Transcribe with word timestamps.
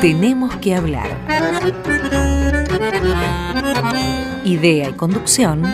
Tenemos 0.00 0.54
que 0.56 0.74
hablar. 0.74 1.08
Idea 4.44 4.90
y 4.90 4.92
conducción, 4.92 5.64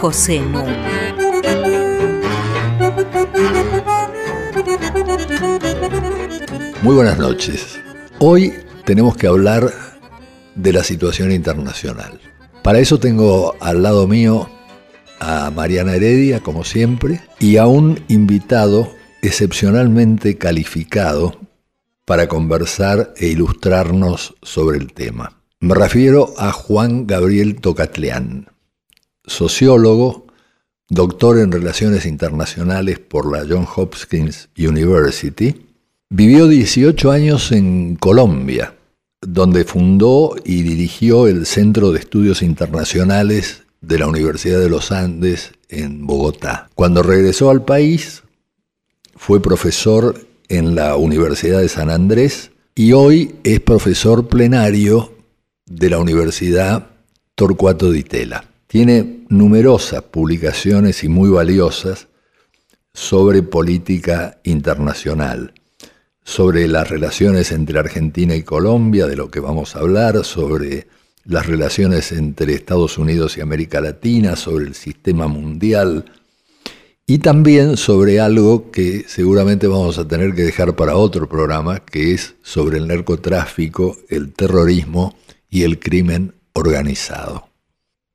José 0.00 0.40
Nu. 0.40 0.64
Muy 6.82 6.94
buenas 6.94 7.18
noches. 7.18 7.80
Hoy 8.20 8.54
tenemos 8.84 9.16
que 9.16 9.26
hablar 9.26 9.72
de 10.54 10.72
la 10.72 10.84
situación 10.84 11.32
internacional. 11.32 12.20
Para 12.62 12.78
eso 12.78 12.98
tengo 12.98 13.54
al 13.60 13.82
lado 13.82 14.06
mío 14.06 14.48
a 15.20 15.50
Mariana 15.50 15.94
Heredia, 15.94 16.40
como 16.40 16.64
siempre, 16.64 17.20
y 17.40 17.56
a 17.56 17.66
un 17.66 18.02
invitado 18.08 18.92
excepcionalmente 19.22 20.38
calificado 20.38 21.47
para 22.08 22.26
conversar 22.26 23.12
e 23.18 23.26
ilustrarnos 23.26 24.34
sobre 24.40 24.78
el 24.78 24.94
tema. 24.94 25.42
Me 25.60 25.74
refiero 25.74 26.32
a 26.38 26.52
Juan 26.52 27.06
Gabriel 27.06 27.60
Tocatleán, 27.60 28.46
sociólogo, 29.26 30.26
doctor 30.88 31.38
en 31.38 31.52
Relaciones 31.52 32.06
Internacionales 32.06 32.98
por 32.98 33.30
la 33.30 33.46
Johns 33.46 33.68
Hopkins 33.76 34.48
University. 34.56 35.66
Vivió 36.08 36.48
18 36.48 37.10
años 37.10 37.52
en 37.52 37.96
Colombia, 37.96 38.74
donde 39.20 39.64
fundó 39.64 40.34
y 40.46 40.62
dirigió 40.62 41.26
el 41.26 41.44
Centro 41.44 41.92
de 41.92 41.98
Estudios 41.98 42.40
Internacionales 42.40 43.64
de 43.82 43.98
la 43.98 44.06
Universidad 44.06 44.60
de 44.60 44.70
los 44.70 44.92
Andes 44.92 45.52
en 45.68 46.06
Bogotá. 46.06 46.70
Cuando 46.74 47.02
regresó 47.02 47.50
al 47.50 47.66
país, 47.66 48.22
fue 49.14 49.42
profesor 49.42 50.27
en 50.48 50.74
la 50.74 50.96
Universidad 50.96 51.60
de 51.60 51.68
San 51.68 51.90
Andrés 51.90 52.50
y 52.74 52.92
hoy 52.92 53.36
es 53.44 53.60
profesor 53.60 54.28
plenario 54.28 55.14
de 55.66 55.90
la 55.90 55.98
Universidad 55.98 56.90
Torcuato 57.34 57.90
Di 57.90 58.02
Tella. 58.02 58.44
Tiene 58.66 59.24
numerosas 59.28 60.02
publicaciones 60.02 61.04
y 61.04 61.08
muy 61.08 61.28
valiosas 61.30 62.08
sobre 62.92 63.42
política 63.42 64.40
internacional, 64.44 65.54
sobre 66.24 66.66
las 66.68 66.88
relaciones 66.88 67.52
entre 67.52 67.78
Argentina 67.78 68.34
y 68.34 68.42
Colombia, 68.42 69.06
de 69.06 69.16
lo 69.16 69.30
que 69.30 69.40
vamos 69.40 69.76
a 69.76 69.80
hablar, 69.80 70.24
sobre 70.24 70.88
las 71.24 71.46
relaciones 71.46 72.12
entre 72.12 72.54
Estados 72.54 72.98
Unidos 72.98 73.36
y 73.36 73.40
América 73.40 73.80
Latina, 73.80 74.34
sobre 74.34 74.66
el 74.66 74.74
sistema 74.74 75.28
mundial 75.28 76.06
y 77.10 77.20
también 77.20 77.78
sobre 77.78 78.20
algo 78.20 78.70
que 78.70 79.06
seguramente 79.08 79.66
vamos 79.66 79.96
a 79.96 80.06
tener 80.06 80.34
que 80.34 80.42
dejar 80.42 80.76
para 80.76 80.94
otro 80.94 81.26
programa, 81.26 81.80
que 81.80 82.12
es 82.12 82.34
sobre 82.42 82.76
el 82.76 82.86
narcotráfico, 82.86 83.96
el 84.10 84.34
terrorismo 84.34 85.16
y 85.48 85.62
el 85.62 85.78
crimen 85.78 86.34
organizado. 86.52 87.48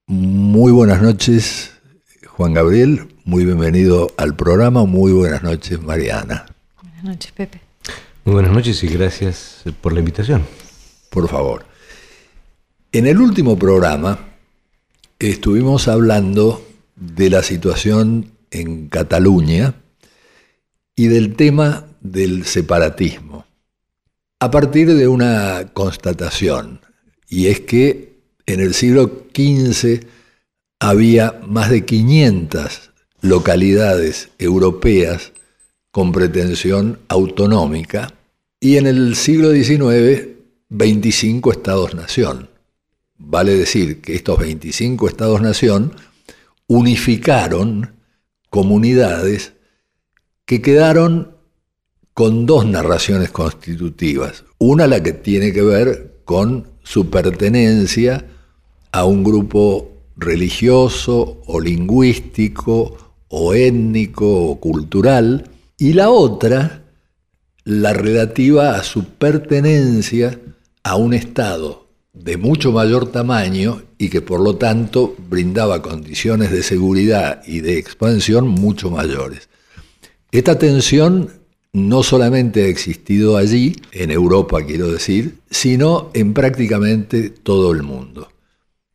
Muy 0.05 0.71
buenas 0.71 1.02
noches, 1.02 1.71
Juan 2.27 2.53
Gabriel, 2.53 3.08
muy 3.25 3.45
bienvenido 3.45 4.11
al 4.16 4.36
programa, 4.36 4.86
muy 4.86 5.11
buenas 5.11 5.41
noches, 5.41 5.81
Mariana. 5.81 6.45
Buenas 6.83 7.03
noches, 7.03 7.31
Pepe. 7.31 7.61
Muy 8.25 8.33
buenas 8.33 8.52
noches 8.52 8.83
y 8.83 8.88
gracias 8.89 9.64
por 9.81 9.94
la 9.94 10.02
invitación. 10.02 10.44
Por 11.09 11.27
favor. 11.27 11.66
En 12.91 13.08
el 13.08 13.17
último 13.17 13.58
programa 13.58 14.19
estuvimos 15.17 15.88
hablando 15.88 16.64
de 16.95 17.31
la 17.31 17.41
situación 17.41 18.33
en 18.53 18.87
Cataluña 18.87 19.75
y 20.95 21.08
del 21.08 21.36
tema 21.36 21.87
del 22.02 22.45
separatismo, 22.45 23.45
a 24.39 24.52
partir 24.52 24.93
de 24.93 25.08
una 25.08 25.71
constatación, 25.73 26.81
y 27.27 27.47
es 27.47 27.61
que 27.61 28.19
en 28.45 28.59
el 28.59 28.73
siglo 28.73 29.25
XV 29.33 30.05
había 30.80 31.39
más 31.47 31.69
de 31.69 31.86
500 31.86 32.92
localidades 33.21 34.30
europeas 34.37 35.31
con 35.92 36.11
pretensión 36.11 36.99
autonómica 37.08 38.13
y 38.59 38.77
en 38.77 38.87
el 38.87 39.15
siglo 39.15 39.52
XIX 39.52 40.33
25 40.69 41.52
estados-nación. 41.52 42.49
Vale 43.17 43.55
decir 43.55 44.02
que 44.02 44.15
estos 44.15 44.39
25 44.39 45.08
estados-nación 45.08 45.93
unificaron 46.67 47.92
comunidades 48.53 49.53
que 50.45 50.61
quedaron 50.61 51.37
con 52.14 52.45
dos 52.45 52.67
narraciones 52.67 53.31
constitutivas. 53.31 54.45
Una 54.59 54.86
la 54.86 55.02
que 55.02 55.11
tiene 55.11 55.52
que 55.52 55.64
ver 55.64 56.21
con 56.23 56.67
su 56.83 57.09
pertenencia 57.09 58.27
a 58.92 59.05
un 59.05 59.23
grupo 59.23 59.92
religioso 60.15 61.42
o 61.47 61.59
lingüístico 61.59 63.15
o 63.27 63.55
étnico 63.55 64.52
o 64.52 64.59
cultural, 64.59 65.49
y 65.80 65.93
la 65.93 66.11
otra 66.11 66.83
la 67.63 67.93
relativa 67.93 68.75
a 68.75 68.83
su 68.83 69.05
pertenencia 69.05 70.39
a 70.83 70.95
un 70.95 71.15
Estado 71.15 71.83
de 72.13 72.37
mucho 72.37 72.71
mayor 72.71 73.11
tamaño 73.11 73.81
y 73.97 74.09
que 74.09 74.21
por 74.21 74.39
lo 74.39 74.55
tanto 74.55 75.15
brindaba 75.29 75.81
condiciones 75.81 76.51
de 76.51 76.61
seguridad 76.61 77.41
y 77.45 77.61
de 77.61 77.79
expansión 77.79 78.47
mucho 78.47 78.91
mayores. 78.91 79.49
Esta 80.31 80.57
tensión 80.57 81.31
no 81.73 82.03
solamente 82.03 82.63
ha 82.63 82.67
existido 82.67 83.35
allí, 83.35 83.75
en 83.91 84.11
Europa 84.11 84.63
quiero 84.63 84.91
decir, 84.91 85.39
sino 85.49 86.11
en 86.13 86.33
prácticamente 86.33 87.31
todo 87.31 87.71
el 87.71 87.81
mundo. 87.81 88.30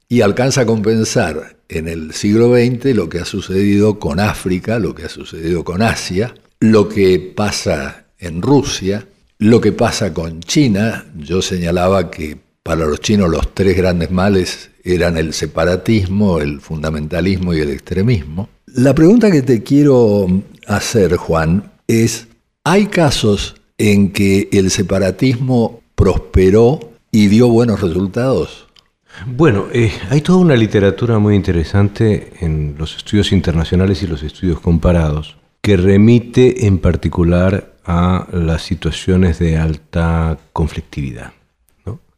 Y 0.09 0.21
alcanza 0.21 0.63
a 0.63 0.67
compensar 0.67 1.59
en 1.69 1.89
el 1.89 2.15
siglo 2.15 2.55
XX 2.55 2.95
lo 2.95 3.09
que 3.09 3.19
ha 3.19 3.25
sucedido 3.25 3.99
con 3.99 4.21
África, 4.21 4.79
lo 4.79 4.95
que 4.95 5.05
ha 5.05 5.09
sucedido 5.09 5.65
con 5.65 5.83
Asia, 5.83 6.35
lo 6.61 6.89
que 6.89 7.19
pasa 7.19 8.07
en 8.19 8.43
Rusia, 8.43 9.07
lo 9.39 9.61
que 9.61 9.73
pasa 9.73 10.15
con 10.15 10.41
China. 10.41 11.05
Yo 11.17 11.43
señalaba 11.43 12.11
que 12.11 12.48
para 12.69 12.85
los 12.85 13.01
chinos 13.01 13.31
los 13.31 13.55
tres 13.55 13.75
grandes 13.79 14.11
males 14.11 14.69
eran 14.85 15.17
el 15.17 15.33
separatismo, 15.33 16.39
el 16.39 16.61
fundamentalismo 16.61 17.55
y 17.55 17.61
el 17.61 17.71
extremismo. 17.71 18.51
La 18.67 18.95
pregunta 18.95 19.31
que 19.31 19.41
te 19.41 19.63
quiero 19.63 20.27
hacer, 20.67 21.17
Juan, 21.17 21.73
es, 21.87 22.29
¿hay 22.65 22.89
casos 22.89 23.57
en 23.79 24.13
que 24.13 24.51
el 24.53 24.71
separatismo 24.71 25.81
prosperó 25.95 26.93
y 27.11 27.29
dio 27.29 27.49
buenos 27.49 27.81
resultados? 27.81 28.67
Bueno, 29.27 29.69
eh, 29.73 29.91
hay 30.11 30.21
toda 30.21 30.41
una 30.41 30.55
literatura 30.55 31.19
muy 31.19 31.37
interesante 31.37 32.35
en 32.41 32.75
los 32.77 32.99
estudios 32.99 33.33
internacionales 33.33 34.03
y 34.03 34.07
los 34.07 34.23
estudios 34.23 34.61
comparados 34.61 35.39
que 35.63 35.79
remite 35.79 36.67
en 36.67 36.77
particular 36.77 37.73
a 37.87 38.27
las 38.31 38.61
situaciones 38.61 39.39
de 39.39 39.57
alta 39.57 40.37
conflictividad. 40.53 41.33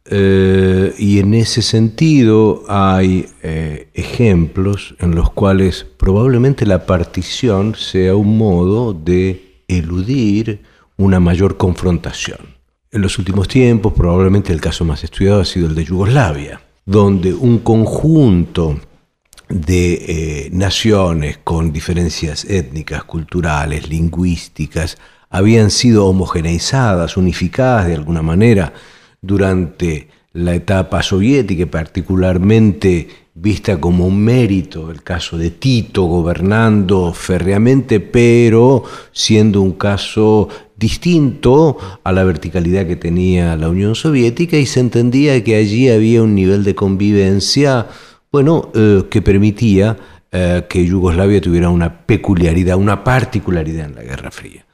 Eh, 0.05 0.93
y 0.97 1.19
en 1.19 1.33
ese 1.35 1.61
sentido 1.61 2.63
hay 2.67 3.27
eh, 3.43 3.89
ejemplos 3.93 4.95
en 4.99 5.13
los 5.13 5.31
cuales 5.31 5.85
probablemente 5.97 6.65
la 6.65 6.85
partición 6.85 7.75
sea 7.75 8.15
un 8.15 8.37
modo 8.37 8.93
de 8.93 9.63
eludir 9.67 10.61
una 10.97 11.19
mayor 11.19 11.57
confrontación. 11.57 12.39
En 12.91 13.01
los 13.01 13.19
últimos 13.19 13.47
tiempos 13.47 13.93
probablemente 13.93 14.51
el 14.51 14.59
caso 14.59 14.83
más 14.85 15.03
estudiado 15.03 15.41
ha 15.41 15.45
sido 15.45 15.67
el 15.67 15.75
de 15.75 15.85
Yugoslavia, 15.85 16.61
donde 16.85 17.33
un 17.33 17.59
conjunto 17.59 18.79
de 19.49 19.93
eh, 19.93 20.49
naciones 20.51 21.37
con 21.43 21.71
diferencias 21.71 22.45
étnicas, 22.45 23.03
culturales, 23.03 23.87
lingüísticas, 23.87 24.97
habían 25.29 25.71
sido 25.71 26.07
homogeneizadas, 26.07 27.17
unificadas 27.17 27.87
de 27.87 27.95
alguna 27.95 28.21
manera, 28.21 28.73
durante 29.21 30.07
la 30.33 30.55
etapa 30.55 31.03
soviética, 31.03 31.65
particularmente 31.67 33.07
vista 33.33 33.79
como 33.79 34.07
un 34.07 34.19
mérito 34.19 34.91
el 34.91 35.03
caso 35.03 35.37
de 35.37 35.51
Tito 35.51 36.03
gobernando 36.03 37.13
férreamente, 37.13 37.99
pero 37.99 38.83
siendo 39.11 39.61
un 39.61 39.73
caso 39.73 40.49
distinto 40.75 41.77
a 42.03 42.11
la 42.11 42.23
verticalidad 42.23 42.87
que 42.87 42.95
tenía 42.95 43.55
la 43.55 43.69
Unión 43.69 43.95
Soviética 43.95 44.57
y 44.57 44.65
se 44.65 44.79
entendía 44.79 45.43
que 45.43 45.55
allí 45.55 45.89
había 45.89 46.23
un 46.23 46.33
nivel 46.33 46.63
de 46.63 46.75
convivencia, 46.75 47.87
bueno, 48.31 48.71
eh, 48.73 49.03
que 49.09 49.21
permitía 49.21 49.97
eh, 50.31 50.65
que 50.67 50.85
Yugoslavia 50.85 51.41
tuviera 51.41 51.69
una 51.69 52.05
peculiaridad, 52.05 52.77
una 52.77 53.03
particularidad 53.03 53.85
en 53.85 53.95
la 53.95 54.03
Guerra 54.03 54.31
Fría. 54.31 54.65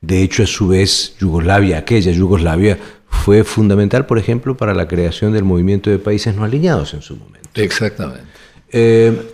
De 0.00 0.22
hecho, 0.22 0.42
a 0.44 0.46
su 0.46 0.68
vez, 0.68 1.16
Yugoslavia, 1.18 1.78
aquella 1.78 2.12
Yugoslavia, 2.12 2.78
fue 3.08 3.44
fundamental, 3.44 4.06
por 4.06 4.18
ejemplo, 4.18 4.56
para 4.56 4.74
la 4.74 4.88
creación 4.88 5.32
del 5.32 5.44
movimiento 5.44 5.90
de 5.90 5.98
países 5.98 6.34
no 6.34 6.44
alineados 6.44 6.94
en 6.94 7.02
su 7.02 7.16
momento. 7.16 7.48
Exactamente. 7.54 8.24
Eh, 8.70 9.32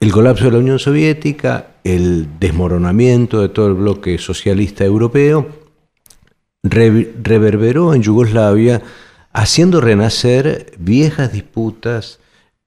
el 0.00 0.12
colapso 0.12 0.44
de 0.44 0.50
la 0.52 0.58
Unión 0.58 0.78
Soviética, 0.78 1.68
el 1.84 2.38
desmoronamiento 2.38 3.40
de 3.40 3.48
todo 3.48 3.68
el 3.68 3.74
bloque 3.74 4.18
socialista 4.18 4.84
europeo, 4.84 5.48
reverberó 6.62 7.94
en 7.94 8.02
Yugoslavia 8.02 8.82
haciendo 9.32 9.80
renacer 9.80 10.72
viejas 10.78 11.32
disputas 11.32 12.20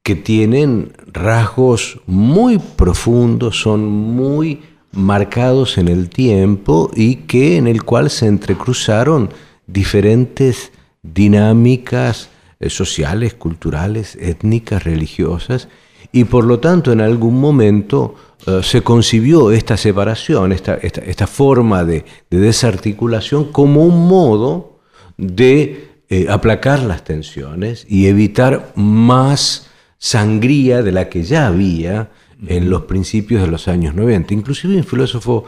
que 0.03 0.15
tienen 0.15 0.93
rasgos 1.07 1.99
muy 2.07 2.57
profundos, 2.57 3.61
son 3.61 3.85
muy 3.85 4.61
marcados 4.91 5.77
en 5.77 5.87
el 5.87 6.09
tiempo 6.09 6.89
y 6.95 7.17
que 7.17 7.57
en 7.57 7.67
el 7.67 7.83
cual 7.83 8.09
se 8.09 8.25
entrecruzaron 8.25 9.29
diferentes 9.71 10.71
dinámicas 11.01 12.29
eh, 12.59 12.69
sociales, 12.69 13.35
culturales, 13.35 14.17
étnicas, 14.19 14.83
religiosas, 14.83 15.69
y 16.11 16.23
por 16.23 16.45
lo 16.45 16.59
tanto 16.59 16.91
en 16.91 17.01
algún 17.01 17.39
momento 17.39 18.15
eh, 18.47 18.61
se 18.63 18.81
concibió 18.81 19.51
esta 19.51 19.77
separación, 19.77 20.51
esta, 20.51 20.75
esta, 20.75 21.27
forma 21.27 21.83
de, 21.83 22.03
desarticulación 22.29 23.51
como 23.51 23.85
un 23.85 24.07
modo 24.07 24.79
de 25.17 25.89
eh, 26.09 26.27
aplacar 26.29 26.81
las 26.81 27.03
tensiones 27.03 27.85
y 27.87 28.07
evitar 28.07 28.73
más 28.75 29.69
sangría 29.97 30.81
de 30.81 30.91
la 30.91 31.09
que 31.09 31.23
ya 31.23 31.47
había 31.47 32.09
en 32.47 32.69
los 32.69 32.83
principios 32.83 33.41
de 33.41 33.47
los 33.47 33.67
años 33.67 33.93
90. 33.93 34.33
Inclusive 34.33 34.75
un 34.75 34.83
filósofo 34.83 35.45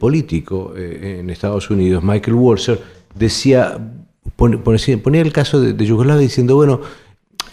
político 0.00 0.72
en 0.74 1.28
Estados 1.28 1.68
Unidos, 1.68 2.02
Michael 2.02 2.34
Walzer, 2.34 2.80
decía, 3.14 3.78
ponía 4.36 5.22
el 5.22 5.32
caso 5.32 5.60
de, 5.60 5.72
de 5.72 5.86
Yugoslavia 5.86 6.22
diciendo, 6.22 6.56
bueno, 6.56 6.80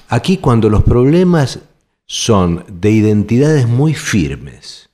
aquí 0.07 0.37
cuando 0.37 0.69
los 0.69 0.83
problemas 0.83 1.59
son 2.05 2.63
de 2.67 2.91
identidades 2.91 3.67
muy 3.67 3.93
firmes, 3.93 4.89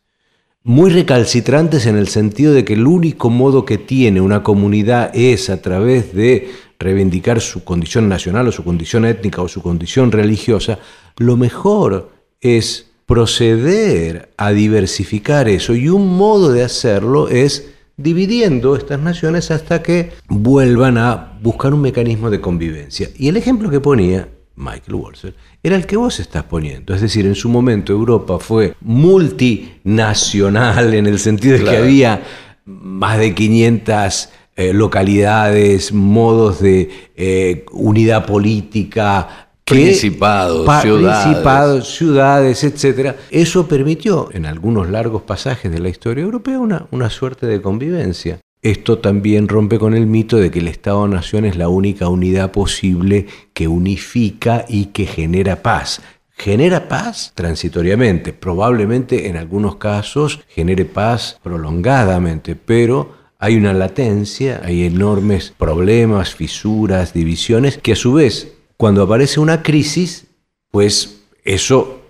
muy 0.63 0.91
recalcitrantes 0.91 1.85
en 1.85 1.97
el 1.97 2.07
sentido 2.07 2.53
de 2.53 2.63
que 2.63 2.73
el 2.73 2.87
único 2.87 3.29
modo 3.29 3.65
que 3.65 3.77
tiene 3.77 4.21
una 4.21 4.43
comunidad 4.43 5.11
es 5.13 5.49
a 5.49 5.61
través 5.61 6.13
de 6.15 6.51
reivindicar 6.79 7.41
su 7.41 7.63
condición 7.63 8.09
nacional 8.09 8.47
o 8.47 8.51
su 8.51 8.63
condición 8.63 9.05
étnica 9.05 9.41
o 9.41 9.47
su 9.47 9.61
condición 9.61 10.11
religiosa, 10.11 10.79
lo 11.17 11.37
mejor 11.37 12.11
es 12.41 12.87
proceder 13.05 14.31
a 14.37 14.51
diversificar 14.51 15.49
eso 15.49 15.75
y 15.75 15.89
un 15.89 16.17
modo 16.17 16.51
de 16.51 16.63
hacerlo 16.63 17.27
es 17.27 17.72
dividiendo 17.97 18.75
estas 18.75 18.99
naciones 18.99 19.51
hasta 19.51 19.83
que 19.83 20.11
vuelvan 20.27 20.97
a 20.97 21.37
buscar 21.41 21.73
un 21.73 21.81
mecanismo 21.81 22.29
de 22.29 22.41
convivencia. 22.41 23.09
Y 23.15 23.27
el 23.27 23.37
ejemplo 23.37 23.69
que 23.69 23.79
ponía 23.79 24.27
Michael 24.55 24.95
Walzer, 24.95 25.35
era 25.63 25.75
el 25.75 25.85
que 25.85 25.97
vos 25.97 26.19
estás 26.19 26.43
poniendo. 26.43 26.93
Es 26.93 27.01
decir, 27.01 27.25
en 27.25 27.35
su 27.35 27.49
momento 27.49 27.93
Europa 27.93 28.39
fue 28.39 28.75
multinacional 28.81 30.93
en 30.93 31.07
el 31.07 31.19
sentido 31.19 31.57
de 31.57 31.63
que 31.63 31.77
había 31.77 32.23
más 32.65 33.17
de 33.17 33.33
500 33.33 34.29
eh, 34.55 34.73
localidades, 34.73 35.91
modos 35.91 36.61
de 36.61 36.89
eh, 37.15 37.65
unidad 37.71 38.25
política, 38.25 39.42
principados, 39.73 40.81
ciudades. 40.81 41.23
principados, 41.23 41.95
ciudades, 41.95 42.63
etc. 42.63 43.15
Eso 43.29 43.67
permitió 43.67 44.29
en 44.31 44.45
algunos 44.45 44.89
largos 44.89 45.23
pasajes 45.23 45.71
de 45.71 45.79
la 45.79 45.89
historia 45.89 46.23
europea 46.23 46.59
una, 46.59 46.87
una 46.91 47.09
suerte 47.09 47.47
de 47.47 47.61
convivencia. 47.61 48.39
Esto 48.61 48.99
también 48.99 49.49
rompe 49.49 49.77
con 49.77 49.93
el 49.93 50.07
mito 50.07 50.37
de 50.37 50.49
que 50.49 50.59
el 50.59 50.69
Estado-Nación 50.69 51.43
es 51.43 51.57
la 51.57 51.67
única 51.67 52.07
unidad 52.07 52.51
posible 52.51 53.27
que 53.53 53.67
unifica 53.67 54.63
y 54.69 54.85
que 54.85 55.05
genera 55.05 55.61
paz. 55.61 56.01
Genera 56.35 56.87
paz 56.87 57.33
transitoriamente, 57.35 58.33
probablemente 58.33 59.27
en 59.27 59.37
algunos 59.37 59.75
casos 59.75 60.39
genere 60.47 60.85
paz 60.85 61.39
prolongadamente, 61.43 62.55
pero 62.55 63.11
hay 63.37 63.57
una 63.57 63.73
latencia, 63.73 64.61
hay 64.63 64.85
enormes 64.85 65.53
problemas, 65.57 66.33
fisuras, 66.33 67.13
divisiones, 67.13 67.77
que 67.77 67.91
a 67.91 67.97
su 67.97 68.13
vez, 68.13 68.53
cuando 68.83 69.01
aparece 69.03 69.39
una 69.39 69.63
crisis, 69.63 70.25
pues 70.69 71.21
eso 71.45 72.01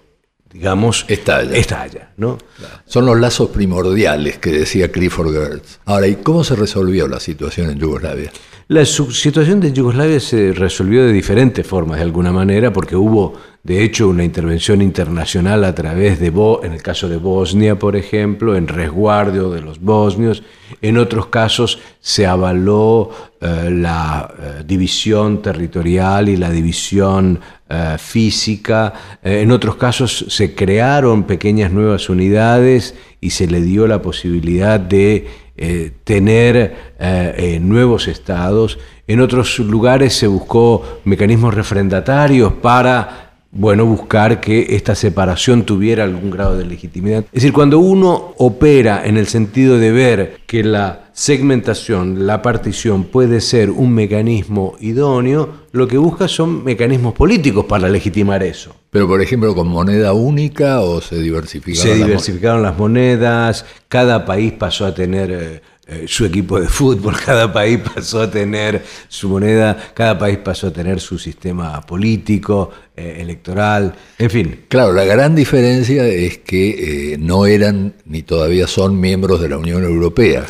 digamos, 0.54 1.06
estalla. 1.08 1.58
estalla 1.58 2.12
¿no? 2.18 2.38
Son 2.86 3.06
los 3.06 3.20
lazos 3.20 3.50
primordiales 3.50 4.38
que 4.38 4.52
decía 4.52 4.92
Clifford 4.92 5.34
Gertz. 5.34 5.80
Ahora, 5.86 6.08
¿y 6.08 6.16
cómo 6.16 6.44
se 6.44 6.56
resolvió 6.56 7.08
la 7.08 7.20
situación 7.20 7.72
en 7.72 7.80
Yugoslavia? 7.80 8.32
La 8.70 8.86
situación 8.86 9.60
de 9.60 9.74
Yugoslavia 9.74 10.20
se 10.22 10.54
resolvió 10.54 11.06
de 11.06 11.12
diferentes 11.12 11.68
formas, 11.68 11.98
de 11.98 12.04
alguna 12.04 12.32
manera, 12.32 12.72
porque 12.72 12.96
hubo, 12.96 13.34
de 13.62 13.84
hecho, 13.84 14.08
una 14.08 14.24
intervención 14.24 14.82
internacional 14.82 15.66
a 15.66 15.76
través 15.76 16.20
de, 16.20 16.28
en 16.64 16.72
el 16.72 16.82
caso 16.82 17.10
de 17.10 17.18
Bosnia, 17.18 17.78
por 17.78 17.98
ejemplo, 17.98 18.56
en 18.56 18.70
resguardo 18.70 19.52
de 19.52 19.62
los 19.62 19.82
bosnios. 19.82 20.44
En 20.82 20.98
otros 20.98 21.28
casos 21.28 21.80
se 22.00 22.26
avaló 22.26 23.12
eh, 23.42 23.70
la 23.70 24.34
eh, 24.40 24.64
división 24.66 25.42
territorial 25.42 26.30
y 26.30 26.38
la 26.38 26.50
división 26.50 27.42
eh, 27.74 27.98
física. 27.98 28.94
en 29.24 29.52
otros 29.52 29.76
casos 29.76 30.26
se 30.30 30.54
crearon 30.54 31.24
pequeñas 31.24 31.72
nuevas 31.72 32.10
unidades 32.10 32.96
y 33.20 33.32
se 33.32 33.48
le 33.48 33.62
dio 33.62 33.88
la 33.88 34.02
posibilidad 34.02 34.80
de 34.80 35.28
eh, 35.56 35.92
tener 36.04 36.56
eh, 37.00 37.36
eh, 37.38 37.60
nuevos 37.60 38.08
estados. 38.08 38.80
En 39.06 39.22
otros 39.22 39.60
lugares 39.60 40.16
se 40.16 40.26
buscó 40.26 41.02
mecanismos 41.06 41.54
refrendatarios 41.54 42.54
para 42.54 43.23
bueno, 43.56 43.86
buscar 43.86 44.42
que 44.42 44.76
esta 44.76 44.96
separación 44.96 45.64
tuviera 45.64 46.04
algún 46.04 46.32
grado 46.32 46.58
de 46.58 46.66
legitimidad. 46.66 47.20
Es 47.26 47.44
decir, 47.44 47.54
cuando 47.54 47.78
uno 47.78 48.34
opera 48.38 49.06
en 49.06 49.16
el 49.16 49.28
sentido 49.28 49.78
de 49.78 49.92
ver 49.92 50.38
que 50.48 50.64
la 50.64 51.12
segmentación, 51.14 52.26
la 52.26 52.42
partición 52.42 53.04
puede 53.04 53.42
ser 53.42 53.70
un 53.70 53.94
mecanismo 53.94 54.76
idóneo, 54.80 55.50
lo 55.72 55.88
que 55.88 56.00
busca 56.00 56.28
son 56.28 56.64
mecanismos 56.64 57.14
políticos 57.14 57.66
para 57.66 57.88
legitimar 57.90 58.42
eso. 58.42 58.76
Pero, 58.90 59.08
por 59.08 59.22
ejemplo, 59.22 59.54
con 59.54 59.68
moneda 59.68 60.14
única 60.14 60.82
o 60.82 61.00
se 61.00 61.20
diversificaron. 61.20 61.98
Se 61.98 62.04
diversificaron 62.04 62.64
las 62.64 62.76
monedas, 62.76 63.66
cada 63.88 64.26
país 64.26 64.54
pasó 64.54 64.88
a 64.88 64.96
tener 64.96 65.62
eh, 65.88 66.02
eh, 66.04 66.06
su 66.08 66.26
equipo 66.26 66.60
de 66.60 66.68
fútbol, 66.68 67.16
cada 67.26 67.52
país 67.52 67.80
pasó 67.80 68.22
a 68.22 68.32
tener 68.32 68.84
su 69.08 69.30
moneda, 69.30 69.92
cada 69.94 70.18
país 70.18 70.38
pasó 70.38 70.68
a 70.68 70.74
tener 70.74 71.00
su 71.00 71.18
sistema 71.18 71.82
político, 71.82 72.72
eh, 72.96 73.18
electoral, 73.20 73.94
en 74.18 74.30
fin. 74.30 74.62
Claro, 74.68 74.94
la 74.94 75.06
gran 75.06 75.36
diferencia 75.36 76.06
es 76.08 76.40
que 76.40 77.18
no 77.20 77.46
eran 77.46 77.94
ni 78.06 78.24
todavía 78.24 78.68
son 78.68 79.00
miembros 79.00 79.42
de 79.42 79.50
la 79.50 79.58
Unión 79.58 79.84
Europea 79.84 80.46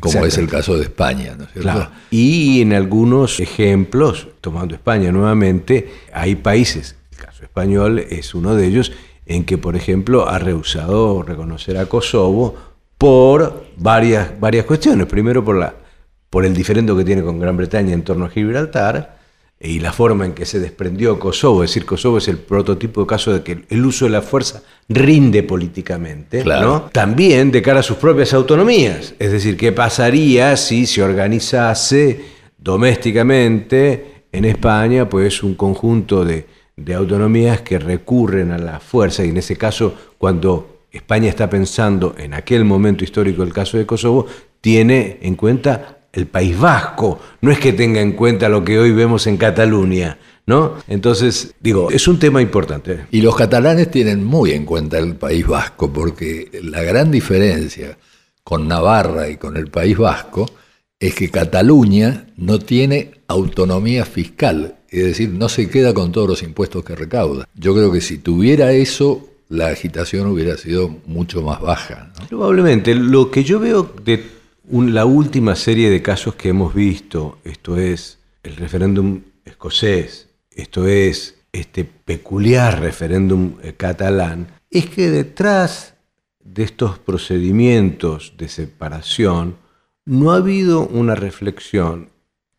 como 0.00 0.24
es 0.24 0.38
el 0.38 0.48
caso 0.48 0.76
de 0.76 0.84
España. 0.84 1.34
¿no 1.36 1.44
es 1.44 1.52
cierto? 1.52 1.90
Y 2.10 2.62
en 2.62 2.72
algunos 2.72 3.40
ejemplos, 3.40 4.28
tomando 4.40 4.74
España 4.74 5.12
nuevamente, 5.12 5.92
hay 6.12 6.34
países, 6.36 6.96
el 7.10 7.18
caso 7.18 7.44
español 7.44 7.98
es 7.98 8.34
uno 8.34 8.54
de 8.54 8.66
ellos, 8.66 8.92
en 9.26 9.44
que, 9.44 9.58
por 9.58 9.76
ejemplo, 9.76 10.28
ha 10.28 10.38
rehusado 10.38 11.22
reconocer 11.22 11.76
a 11.76 11.86
Kosovo 11.86 12.71
por 13.02 13.64
varias, 13.78 14.38
varias 14.38 14.64
cuestiones. 14.64 15.08
Primero, 15.08 15.44
por, 15.44 15.56
la, 15.56 15.74
por 16.30 16.44
el 16.44 16.54
diferendo 16.54 16.96
que 16.96 17.02
tiene 17.02 17.20
con 17.20 17.40
Gran 17.40 17.56
Bretaña 17.56 17.94
en 17.94 18.02
torno 18.02 18.26
a 18.26 18.28
Gibraltar, 18.28 19.18
y 19.58 19.80
la 19.80 19.92
forma 19.92 20.24
en 20.24 20.34
que 20.34 20.46
se 20.46 20.60
desprendió 20.60 21.18
Kosovo, 21.18 21.64
es 21.64 21.70
decir, 21.70 21.84
Kosovo 21.84 22.18
es 22.18 22.28
el 22.28 22.38
prototipo 22.38 23.00
de 23.00 23.06
caso 23.08 23.32
de 23.32 23.42
que 23.42 23.64
el 23.68 23.84
uso 23.84 24.04
de 24.04 24.12
la 24.12 24.22
fuerza 24.22 24.62
rinde 24.88 25.42
políticamente, 25.42 26.44
¿no? 26.44 26.90
también 26.92 27.50
de 27.50 27.60
cara 27.60 27.80
a 27.80 27.82
sus 27.82 27.96
propias 27.96 28.34
autonomías, 28.34 29.14
es 29.18 29.32
decir, 29.32 29.56
qué 29.56 29.72
pasaría 29.72 30.56
si 30.56 30.86
se 30.86 31.02
organizase 31.02 32.20
domésticamente 32.56 34.26
en 34.30 34.44
España 34.44 35.08
pues 35.08 35.42
un 35.42 35.56
conjunto 35.56 36.24
de, 36.24 36.46
de 36.76 36.94
autonomías 36.94 37.62
que 37.62 37.80
recurren 37.80 38.52
a 38.52 38.58
la 38.58 38.78
fuerza 38.78 39.24
y 39.24 39.30
en 39.30 39.38
ese 39.38 39.56
caso 39.56 39.92
cuando 40.18 40.72
España 40.92 41.28
está 41.28 41.48
pensando 41.48 42.14
en 42.18 42.34
aquel 42.34 42.64
momento 42.64 43.02
histórico 43.02 43.42
el 43.42 43.52
caso 43.52 43.78
de 43.78 43.86
Kosovo, 43.86 44.26
tiene 44.60 45.18
en 45.22 45.34
cuenta 45.34 45.98
el 46.12 46.26
País 46.26 46.58
Vasco, 46.58 47.18
no 47.40 47.50
es 47.50 47.58
que 47.58 47.72
tenga 47.72 48.00
en 48.00 48.12
cuenta 48.12 48.48
lo 48.48 48.62
que 48.62 48.78
hoy 48.78 48.92
vemos 48.92 49.26
en 49.26 49.36
Cataluña. 49.36 50.18
¿No? 50.44 50.78
Entonces, 50.88 51.54
digo, 51.60 51.92
es 51.92 52.08
un 52.08 52.18
tema 52.18 52.42
importante. 52.42 53.06
Y 53.12 53.20
los 53.20 53.36
catalanes 53.36 53.92
tienen 53.92 54.24
muy 54.24 54.50
en 54.50 54.64
cuenta 54.64 54.98
el 54.98 55.14
País 55.14 55.46
Vasco, 55.46 55.92
porque 55.92 56.50
la 56.64 56.82
gran 56.82 57.12
diferencia 57.12 57.96
con 58.42 58.66
Navarra 58.66 59.28
y 59.28 59.36
con 59.36 59.56
el 59.56 59.68
País 59.68 59.96
Vasco 59.96 60.50
es 60.98 61.14
que 61.14 61.30
Cataluña 61.30 62.26
no 62.36 62.58
tiene 62.58 63.12
autonomía 63.28 64.04
fiscal, 64.04 64.76
es 64.88 65.04
decir, 65.04 65.30
no 65.30 65.48
se 65.48 65.68
queda 65.68 65.94
con 65.94 66.12
todos 66.12 66.28
los 66.28 66.42
impuestos 66.42 66.84
que 66.84 66.96
recauda. 66.96 67.48
Yo 67.54 67.72
creo 67.72 67.90
que 67.92 68.00
si 68.00 68.18
tuviera 68.18 68.72
eso, 68.72 69.28
la 69.52 69.68
agitación 69.68 70.28
hubiera 70.28 70.56
sido 70.56 70.96
mucho 71.04 71.42
más 71.42 71.60
baja. 71.60 72.10
Probablemente. 72.30 72.94
Lo 72.94 73.30
que 73.30 73.44
yo 73.44 73.60
veo 73.60 73.94
de 74.02 74.24
la 74.70 75.04
última 75.04 75.56
serie 75.56 75.90
de 75.90 76.00
casos 76.00 76.36
que 76.36 76.48
hemos 76.48 76.74
visto, 76.74 77.38
esto 77.44 77.76
es 77.76 78.18
el 78.42 78.56
referéndum 78.56 79.20
escocés, 79.44 80.30
esto 80.50 80.86
es 80.86 81.36
este 81.52 81.84
peculiar 81.84 82.80
referéndum 82.80 83.56
eh, 83.62 83.74
catalán, 83.76 84.48
es 84.70 84.86
que 84.88 85.10
detrás 85.10 85.94
de 86.42 86.62
estos 86.62 86.98
procedimientos 86.98 88.32
de 88.38 88.48
separación 88.48 89.56
no 90.06 90.32
ha 90.32 90.36
habido 90.36 90.86
una 90.86 91.14
reflexión 91.14 92.08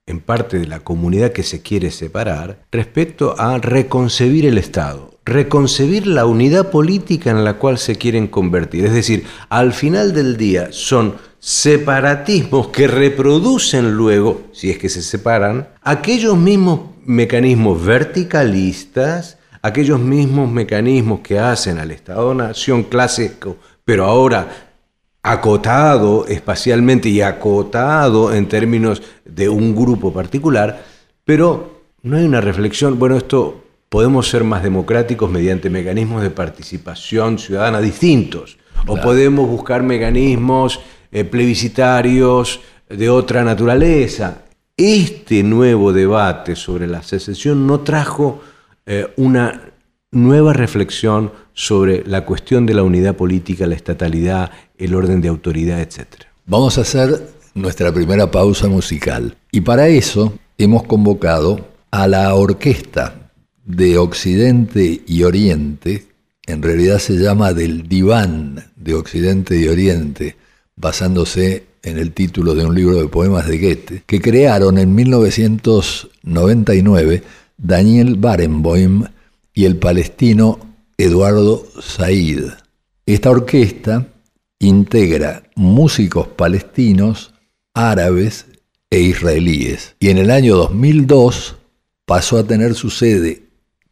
en 0.05 0.19
parte 0.19 0.59
de 0.59 0.67
la 0.67 0.81
comunidad 0.81 1.31
que 1.31 1.43
se 1.43 1.63
quiere 1.63 1.89
separar 1.89 2.65
respecto 2.71 3.35
a 3.39 3.57
reconcebir 3.57 4.45
el 4.45 4.59
Estado, 4.59 5.12
reconcebir 5.25 6.07
la 6.07 6.25
unidad 6.25 6.69
política 6.69 7.31
en 7.31 7.43
la 7.43 7.53
cual 7.53 7.77
se 7.77 7.95
quieren 7.95 8.27
convertir. 8.27 8.85
Es 8.85 8.93
decir, 8.93 9.25
al 9.49 9.73
final 9.73 10.13
del 10.13 10.37
día 10.37 10.69
son 10.71 11.15
separatismos 11.39 12.67
que 12.67 12.87
reproducen 12.87 13.95
luego, 13.95 14.43
si 14.53 14.69
es 14.69 14.77
que 14.77 14.89
se 14.89 15.01
separan, 15.01 15.67
aquellos 15.81 16.37
mismos 16.37 16.81
mecanismos 17.05 17.83
verticalistas, 17.83 19.37
aquellos 19.61 19.99
mismos 19.99 20.51
mecanismos 20.51 21.21
que 21.21 21.39
hacen 21.39 21.79
al 21.79 21.91
Estado-Nación 21.91 22.83
clásico, 22.83 23.57
pero 23.85 24.05
ahora 24.05 24.69
acotado 25.21 26.25
espacialmente 26.27 27.07
y 27.07 27.21
acotado 27.21 28.33
en 28.33 28.47
términos 28.47 29.01
de 29.23 29.47
un 29.47 29.73
grupo 29.73 30.11
particular, 30.11 30.83
pero 31.23 31.81
no 32.01 32.17
hay 32.17 32.25
una 32.25 32.41
reflexión, 32.41 32.99
bueno, 32.99 33.15
esto 33.15 33.62
podemos 33.93 34.27
ser 34.27 34.43
más 34.43 34.63
democráticos 34.63 35.29
mediante 35.29 35.69
mecanismos 35.69 36.23
de 36.23 36.31
participación 36.31 37.37
ciudadana 37.37 37.79
distintos, 37.79 38.57
o 38.87 38.97
podemos 38.97 39.47
buscar 39.47 39.83
mecanismos 39.83 40.79
eh, 41.11 41.23
plebiscitarios 41.23 42.59
de 42.89 43.11
otra 43.11 43.43
naturaleza. 43.43 44.45
Este 44.75 45.43
nuevo 45.43 45.93
debate 45.93 46.55
sobre 46.55 46.87
la 46.87 47.03
secesión 47.03 47.67
no 47.67 47.81
trajo 47.81 48.41
eh, 48.87 49.13
una 49.15 49.61
nueva 50.09 50.53
reflexión 50.53 51.31
sobre 51.53 52.03
la 52.07 52.25
cuestión 52.25 52.65
de 52.65 52.73
la 52.73 52.81
unidad 52.81 53.15
política, 53.15 53.67
la 53.67 53.75
estatalidad, 53.75 54.49
el 54.75 54.95
orden 54.95 55.21
de 55.21 55.27
autoridad, 55.27 55.79
etc. 55.79 56.23
Vamos 56.47 56.79
a 56.79 56.81
hacer 56.81 57.27
nuestra 57.53 57.93
primera 57.93 58.31
pausa 58.31 58.67
musical. 58.67 59.37
Y 59.51 59.61
para 59.61 59.87
eso 59.87 60.33
hemos 60.57 60.81
convocado 60.81 61.59
a 61.91 62.07
la 62.07 62.33
orquesta 62.33 63.19
de 63.65 63.97
Occidente 63.97 65.01
y 65.05 65.23
Oriente, 65.23 66.05
en 66.45 66.61
realidad 66.61 66.99
se 66.99 67.13
llama 67.13 67.53
del 67.53 67.87
diván 67.87 68.65
de 68.75 68.95
Occidente 68.95 69.57
y 69.57 69.65
Oriente, 69.67 70.35
basándose 70.75 71.67
en 71.81 71.97
el 71.97 72.11
título 72.11 72.53
de 72.55 72.65
un 72.65 72.75
libro 72.75 73.01
de 73.01 73.07
poemas 73.07 73.47
de 73.47 73.57
Goethe, 73.57 74.03
que 74.05 74.21
crearon 74.21 74.77
en 74.77 74.93
1999 74.93 77.23
Daniel 77.57 78.15
Barenboim 78.15 79.05
y 79.53 79.65
el 79.65 79.77
palestino 79.77 80.59
Eduardo 80.97 81.65
Said. 81.81 82.45
Esta 83.05 83.29
orquesta 83.29 84.07
integra 84.59 85.43
músicos 85.55 86.27
palestinos, 86.29 87.33
árabes 87.73 88.45
e 88.89 89.01
israelíes. 89.01 89.95
Y 89.99 90.09
en 90.09 90.17
el 90.17 90.31
año 90.31 90.55
2002 90.55 91.57
pasó 92.05 92.37
a 92.37 92.45
tener 92.45 92.75
su 92.75 92.89
sede, 92.89 93.42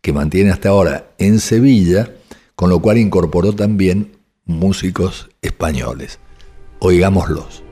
que 0.02 0.14
mantiene 0.14 0.52
hasta 0.52 0.70
ahora, 0.70 1.12
en 1.18 1.40
Sevilla, 1.40 2.12
con 2.56 2.70
lo 2.70 2.80
cual 2.80 2.98
incorporó 2.98 3.54
también 3.54 4.18
músicos 4.46 5.30
españoles. 5.42 6.20
Oigámoslos. 6.80 7.64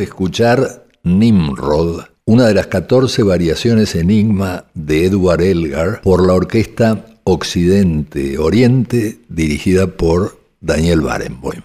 Escuchar 0.00 0.86
Nimrod, 1.02 2.04
una 2.24 2.46
de 2.46 2.54
las 2.54 2.66
14 2.66 3.22
variaciones 3.22 3.94
enigma 3.94 4.64
de 4.74 5.06
Edward 5.06 5.42
Elgar 5.42 6.00
por 6.02 6.26
la 6.26 6.34
orquesta 6.34 7.06
Occidente 7.24 8.38
Oriente 8.38 9.20
dirigida 9.28 9.86
por 9.86 10.40
Daniel 10.60 11.00
Barenboim. 11.00 11.62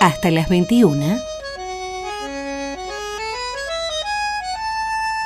Hasta 0.00 0.30
las 0.30 0.48
21. 0.48 1.18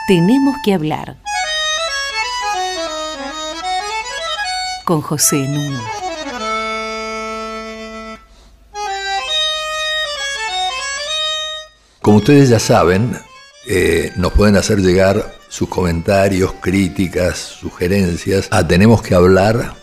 Tenemos 0.09 0.56
que 0.64 0.75
hablar 0.75 1.18
con 4.85 5.00
José 5.00 5.37
Nuno. 5.49 6.01
Como 12.02 12.18
ustedes 12.18 12.49
ya 12.49 12.59
saben, 12.59 13.16
eh, 13.68 14.11
nos 14.16 14.32
pueden 14.32 14.56
hacer 14.56 14.80
llegar 14.80 15.37
sus 15.49 15.68
comentarios, 15.68 16.52
críticas, 16.61 17.38
sugerencias 17.38 18.49
a 18.50 18.66
tenemos 18.66 19.02
que 19.02 19.14
hablar 19.14 19.75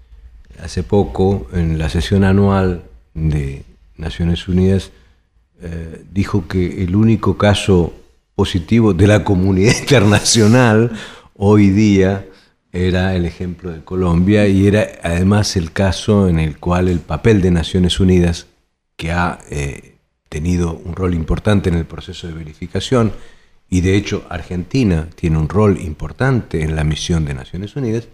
hace 0.62 0.84
poco, 0.84 1.48
en 1.53 1.77
la 1.77 1.88
sesión 1.88 2.25
anual 2.25 2.84
de 3.13 3.63
Naciones 3.95 4.50
Unidas, 4.50 4.91
eh, 5.61 6.03
dijo 6.11 6.50
que 6.50 6.83
el 6.83 6.94
único 6.98 7.37
caso 7.37 7.94
positivo 8.35 8.94
de 8.94 9.07
la 9.07 9.24
comunidad 9.24 9.75
internacional 9.79 10.92
hoy 11.37 11.70
día 11.70 12.25
era 12.74 13.16
el 13.16 13.25
ejemplo 13.25 13.72
de 13.72 13.81
Colombia 13.81 14.46
y 14.46 14.68
era 14.68 14.89
además 15.01 15.55
el 15.55 15.72
caso 15.72 16.27
en 16.27 16.39
el 16.39 16.59
cual 16.59 16.89
el 16.89 17.00
papel 17.00 17.42
de 17.42 17.51
Naciones 17.51 18.01
Unidas, 18.01 18.48
que 18.96 19.12
ha 19.12 19.40
eh, 19.50 19.96
tenido 20.29 20.74
un 20.74 20.96
rol 20.96 21.14
importante 21.14 21.70
en 21.70 21.75
el 21.75 21.86
proceso 21.86 22.27
de 22.27 22.34
verificación 22.34 23.14
y 23.70 23.81
de 23.81 23.96
hecho 23.96 24.25
Argentina 24.29 25.10
tiene 25.16 25.38
un 25.38 25.50
rol 25.50 25.79
importante 25.81 26.62
en 26.64 26.75
la 26.75 26.84
misión 26.84 27.25
de 27.25 27.34
Naciones 27.34 27.75
Unidas, 27.75 28.08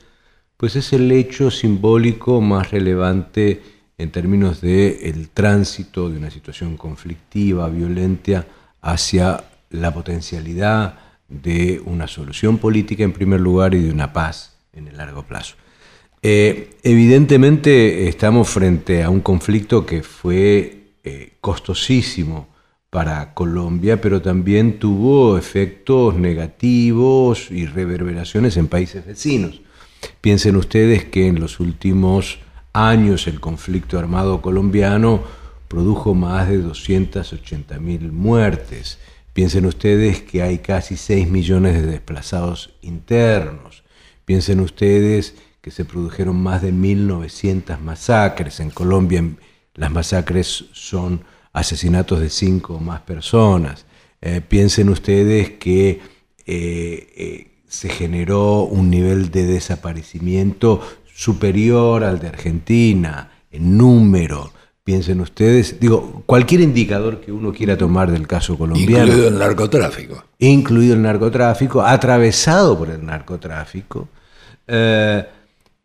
pues 0.58 0.76
es 0.76 0.94
el 0.94 1.12
hecho 1.12 1.52
simbólico 1.52 2.40
más 2.42 2.72
relevante 2.72 3.62
en 3.98 4.12
términos 4.12 4.62
de 4.62 5.10
el 5.10 5.30
tránsito 5.30 6.10
de 6.10 6.18
una 6.18 6.32
situación 6.32 6.78
conflictiva, 6.78 7.70
violenta, 7.70 8.48
hacia 8.82 9.44
la 9.70 9.94
potencialidad 9.94 11.00
de 11.28 11.82
una 11.86 12.08
solución 12.08 12.58
política 12.58 13.04
en 13.04 13.14
primer 13.14 13.40
lugar 13.40 13.74
y 13.74 13.82
de 13.82 13.92
una 13.92 14.12
paz 14.12 14.58
en 14.74 14.88
el 14.88 14.98
largo 14.98 15.24
plazo. 15.24 15.56
Eh, 16.24 16.70
evidentemente 16.84 18.08
estamos 18.08 18.48
frente 18.48 19.04
a 19.04 19.10
un 19.10 19.22
conflicto 19.22 19.86
que 19.86 20.04
fue 20.04 20.94
eh, 21.04 21.34
costosísimo 21.42 22.48
para 22.92 23.34
Colombia, 23.34 24.00
pero 24.00 24.22
también 24.22 24.78
tuvo 24.78 25.38
efectos 25.38 26.16
negativos 26.16 27.50
y 27.50 27.66
reverberaciones 27.66 28.58
en 28.58 28.68
países 28.68 29.06
vecinos. 29.06 29.62
Piensen 30.20 30.58
ustedes 30.58 31.06
que 31.06 31.28
en 31.28 31.40
los 31.40 31.60
últimos 31.60 32.40
años 32.74 33.28
el 33.28 33.40
conflicto 33.40 33.98
armado 33.98 34.42
colombiano 34.42 35.24
produjo 35.68 36.14
más 36.14 36.50
de 36.50 36.58
280 36.58 37.80
mil 37.80 38.12
muertes. 38.12 39.00
Piensen 39.34 39.66
ustedes 39.66 40.22
que 40.22 40.44
hay 40.44 40.60
casi 40.60 40.98
6 40.98 41.30
millones 41.30 41.82
de 41.82 41.88
desplazados 41.88 42.76
internos. 42.82 43.84
Piensen 44.26 44.60
ustedes 44.60 45.36
que 45.62 45.72
se 45.72 45.86
produjeron 45.86 46.42
más 46.42 46.62
de 46.62 46.74
1.900 46.74 47.80
masacres 47.80 48.60
en 48.60 48.72
Colombia 48.72 49.24
las 49.76 49.92
masacres 49.92 50.66
son 50.74 51.22
asesinatos 51.54 52.20
de 52.20 52.30
cinco 52.30 52.76
o 52.76 52.80
más 52.80 53.02
personas. 53.02 53.86
Eh, 54.22 54.42
piensen 54.46 54.90
ustedes 54.90 55.52
que 55.52 56.02
eh, 56.46 57.14
eh, 57.16 57.48
se 57.68 57.90
generó 57.90 58.64
un 58.64 58.90
nivel 58.90 59.32
de 59.32 59.46
desaparecimiento 59.46 60.82
superior 61.14 62.04
al 62.04 62.20
de 62.20 62.28
Argentina, 62.28 63.32
en 63.50 63.78
número. 63.78 64.52
Piensen 64.84 65.22
ustedes, 65.22 65.80
digo, 65.80 66.24
cualquier 66.26 66.62
indicador 66.62 67.22
que 67.22 67.32
uno 67.32 67.54
quiera 67.54 67.78
tomar 67.78 68.12
del 68.12 68.28
caso 68.28 68.58
colombiano. 68.58 69.06
Incluido 69.06 69.28
el 69.30 69.40
narcotráfico. 69.40 70.24
Incluido 70.40 70.96
el 70.96 71.02
narcotráfico, 71.02 71.82
atravesado 71.82 72.78
por 72.78 72.90
el 72.90 73.06
narcotráfico. 73.06 74.10
Eh, 74.68 75.26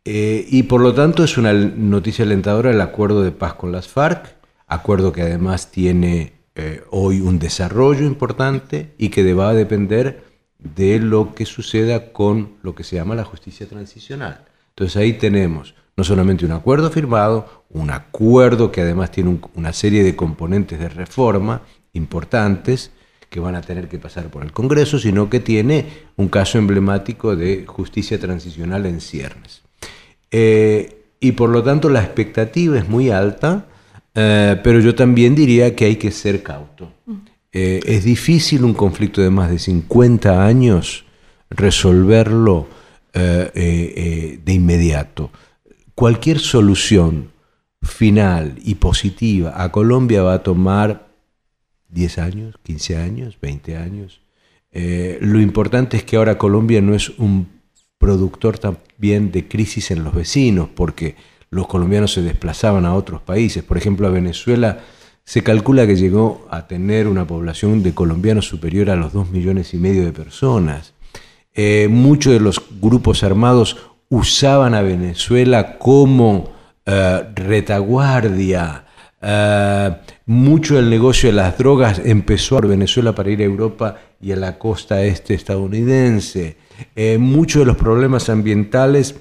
y 0.09 0.63
por 0.63 0.81
lo 0.81 0.93
tanto 0.93 1.23
es 1.23 1.37
una 1.37 1.53
noticia 1.53 2.23
alentadora 2.23 2.71
el 2.71 2.81
acuerdo 2.81 3.23
de 3.23 3.31
paz 3.31 3.55
con 3.55 3.71
las 3.71 3.87
FARC, 3.87 4.35
acuerdo 4.67 5.11
que 5.11 5.21
además 5.21 5.71
tiene 5.71 6.33
eh, 6.55 6.81
hoy 6.91 7.21
un 7.21 7.39
desarrollo 7.39 8.05
importante 8.05 8.93
y 8.97 9.09
que 9.09 9.33
va 9.33 9.49
a 9.49 9.53
depender 9.53 10.23
de 10.59 10.99
lo 10.99 11.35
que 11.35 11.45
suceda 11.45 12.11
con 12.11 12.53
lo 12.63 12.73
que 12.73 12.83
se 12.83 12.95
llama 12.95 13.15
la 13.15 13.23
justicia 13.23 13.67
transicional. 13.67 14.45
Entonces 14.69 14.97
ahí 14.97 15.13
tenemos 15.13 15.75
no 15.95 16.03
solamente 16.03 16.45
un 16.45 16.51
acuerdo 16.51 16.89
firmado, 16.89 17.65
un 17.69 17.89
acuerdo 17.91 18.71
que 18.71 18.81
además 18.81 19.11
tiene 19.11 19.39
una 19.55 19.73
serie 19.73 20.03
de 20.03 20.15
componentes 20.15 20.79
de 20.79 20.89
reforma 20.89 21.61
importantes 21.93 22.91
que 23.29 23.39
van 23.39 23.55
a 23.55 23.61
tener 23.61 23.89
que 23.89 23.99
pasar 23.99 24.29
por 24.29 24.43
el 24.43 24.51
Congreso, 24.51 24.99
sino 24.99 25.29
que 25.29 25.39
tiene 25.39 25.85
un 26.15 26.29
caso 26.29 26.57
emblemático 26.57 27.35
de 27.35 27.65
justicia 27.67 28.19
transicional 28.19 28.85
en 28.85 29.01
ciernes. 29.01 29.66
Eh, 30.31 31.05
y 31.19 31.31
por 31.33 31.49
lo 31.49 31.63
tanto 31.63 31.89
la 31.89 32.01
expectativa 32.01 32.77
es 32.77 32.87
muy 32.87 33.09
alta, 33.09 33.65
eh, 34.13 34.59
pero 34.63 34.79
yo 34.79 34.95
también 34.95 35.35
diría 35.35 35.75
que 35.75 35.85
hay 35.85 35.95
que 35.95 36.11
ser 36.11 36.43
cauto. 36.43 36.91
Eh, 37.51 37.79
es 37.85 38.03
difícil 38.03 38.63
un 38.63 38.73
conflicto 38.73 39.21
de 39.21 39.29
más 39.29 39.49
de 39.49 39.59
50 39.59 40.45
años 40.45 41.05
resolverlo 41.49 42.67
de 43.13 44.53
inmediato. 44.53 45.31
Cualquier 45.95 46.37
solución 46.37 47.31
final 47.81 48.59
y 48.63 48.75
positiva 48.75 49.63
a 49.63 49.71
Colombia 49.71 50.21
va 50.21 50.35
a 50.35 50.43
tomar 50.43 51.07
10 51.89 52.19
años, 52.19 52.55
15 52.61 52.97
años, 52.97 53.39
20 53.41 53.75
años. 53.75 54.21
lo 54.71 55.41
importante 55.41 55.97
es 55.97 56.03
que 56.03 56.17
ahora 56.17 56.37
Colombia 56.37 56.79
no 56.79 56.93
es 56.93 57.09
un 57.17 57.56
productor 58.07 58.57
también 58.57 59.33
de 59.33 59.49
crisis 59.49 59.91
en 59.91 60.05
los 60.05 60.15
vecinos, 60.15 60.69
porque 60.73 61.17
los 61.49 61.67
colombianos 61.67 62.13
se 62.13 62.21
desplazaban 62.21 62.85
a 62.85 62.93
otros 62.93 63.19
países. 63.21 63.63
Por 63.63 63.77
ejemplo, 63.77 64.07
a 64.07 64.11
Venezuela 64.11 64.79
se 65.25 65.43
calcula 65.43 65.85
que 65.85 65.97
llegó 65.97 66.47
a 66.49 66.67
tener 66.67 67.09
una 67.09 67.27
población 67.27 67.83
de 67.83 67.93
colombianos 67.93 68.47
superior 68.47 68.89
a 68.89 68.95
los 68.95 69.11
dos 69.11 69.29
millones 69.29 69.73
y 69.73 69.77
medio 69.77 70.05
de 70.05 70.13
personas. 70.13 70.93
Eh, 71.53 71.89
muchos 71.89 72.31
de 72.31 72.39
los 72.39 72.61
grupos 72.79 73.23
armados 73.23 73.75
usaban 74.07 74.73
a 74.73 74.81
Venezuela 74.81 75.77
como 75.77 76.53
eh, 76.85 77.23
retaguardia. 77.35 78.85
Eh, 79.21 79.95
mucho 80.27 80.77
del 80.77 80.89
negocio 80.89 81.27
de 81.27 81.35
las 81.35 81.57
drogas 81.57 81.99
empezó 82.05 82.57
a 82.57 82.61
Venezuela 82.61 83.13
para 83.13 83.31
ir 83.31 83.41
a 83.41 83.43
Europa 83.43 83.97
y 84.21 84.31
a 84.31 84.37
la 84.37 84.57
costa 84.57 85.03
este 85.03 85.33
estadounidense. 85.33 86.66
Eh, 86.95 87.17
muchos 87.17 87.61
de 87.61 87.65
los 87.65 87.77
problemas 87.77 88.29
ambientales 88.29 89.15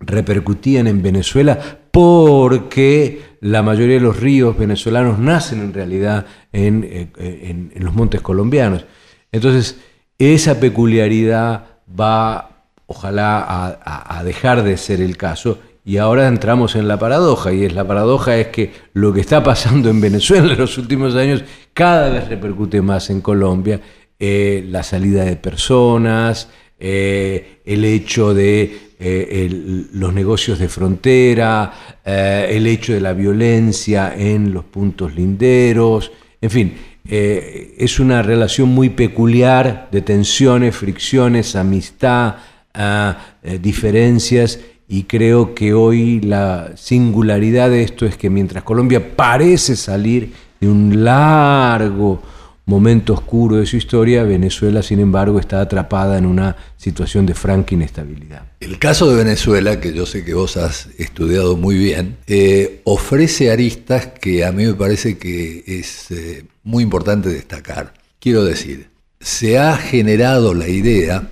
repercutían 0.00 0.86
en 0.86 1.02
Venezuela 1.02 1.58
porque 1.90 3.22
la 3.40 3.62
mayoría 3.62 3.96
de 3.96 4.00
los 4.00 4.18
ríos 4.18 4.56
venezolanos 4.56 5.18
nacen 5.18 5.60
en 5.60 5.72
realidad 5.74 6.26
en, 6.52 6.84
eh, 6.84 7.08
en- 7.16 7.72
los 7.84 7.94
montes 7.94 8.20
colombianos. 8.20 8.84
Entonces, 9.32 9.78
esa 10.18 10.60
peculiaridad 10.60 11.64
va, 11.98 12.64
ojalá, 12.86 13.78
a 13.82 14.24
dejar 14.24 14.62
de 14.62 14.76
ser 14.76 15.00
el 15.00 15.16
caso. 15.16 15.58
Y 15.84 15.96
ahora 15.96 16.28
entramos 16.28 16.76
en 16.76 16.86
la 16.88 16.98
paradoja, 16.98 17.52
y 17.52 17.64
es 17.64 17.74
la 17.74 17.86
paradoja 17.86 18.36
es 18.36 18.48
que 18.48 18.72
lo 18.92 19.12
que 19.12 19.20
está 19.20 19.42
pasando 19.42 19.88
en 19.90 20.00
Venezuela 20.00 20.52
en 20.52 20.58
los 20.58 20.76
últimos 20.78 21.14
años 21.16 21.42
cada 21.72 22.10
vez 22.10 22.28
repercute 22.28 22.82
más 22.82 23.10
en 23.10 23.20
Colombia, 23.22 23.80
eh, 24.18 24.64
la 24.68 24.82
salida 24.82 25.24
de 25.24 25.36
personas, 25.36 26.48
eh, 26.82 27.60
el 27.66 27.84
hecho 27.84 28.32
de 28.32 28.90
eh, 28.98 29.86
los 29.92 30.14
negocios 30.14 30.58
de 30.58 30.68
frontera, 30.68 31.98
eh, 32.02 32.46
el 32.52 32.66
hecho 32.66 32.94
de 32.94 33.02
la 33.02 33.12
violencia 33.12 34.14
en 34.16 34.54
los 34.54 34.64
puntos 34.64 35.14
linderos, 35.14 36.10
en 36.40 36.50
fin, 36.50 36.74
es 37.02 37.98
una 37.98 38.22
relación 38.22 38.68
muy 38.68 38.90
peculiar 38.90 39.88
de 39.90 40.00
tensiones, 40.00 40.76
fricciones, 40.76 41.56
amistad, 41.56 42.36
ah, 42.72 43.18
diferencias, 43.60 44.60
y 44.86 45.04
creo 45.04 45.54
que 45.54 45.74
hoy 45.74 46.20
la 46.20 46.72
singularidad 46.76 47.70
de 47.70 47.82
esto 47.82 48.06
es 48.06 48.16
que 48.16 48.30
mientras 48.30 48.64
Colombia 48.64 49.16
parece 49.16 49.76
salir 49.76 50.32
de 50.60 50.68
un 50.68 51.04
largo 51.04 52.22
momento 52.70 53.12
oscuro 53.12 53.56
de 53.56 53.66
su 53.66 53.76
historia, 53.76 54.22
Venezuela, 54.22 54.82
sin 54.82 55.00
embargo, 55.00 55.38
está 55.38 55.60
atrapada 55.60 56.16
en 56.16 56.24
una 56.24 56.56
situación 56.76 57.26
de 57.26 57.34
franca 57.34 57.74
inestabilidad. 57.74 58.44
El 58.60 58.78
caso 58.78 59.10
de 59.10 59.16
Venezuela, 59.16 59.80
que 59.80 59.92
yo 59.92 60.06
sé 60.06 60.24
que 60.24 60.32
vos 60.32 60.56
has 60.56 60.88
estudiado 60.96 61.56
muy 61.56 61.76
bien, 61.76 62.16
eh, 62.26 62.80
ofrece 62.84 63.50
aristas 63.50 64.06
que 64.06 64.44
a 64.44 64.52
mí 64.52 64.64
me 64.64 64.74
parece 64.74 65.18
que 65.18 65.64
es 65.66 66.10
eh, 66.12 66.44
muy 66.62 66.82
importante 66.84 67.28
destacar. 67.28 67.92
Quiero 68.20 68.44
decir, 68.44 68.88
se 69.20 69.58
ha 69.58 69.76
generado 69.76 70.54
la 70.54 70.68
idea 70.68 71.28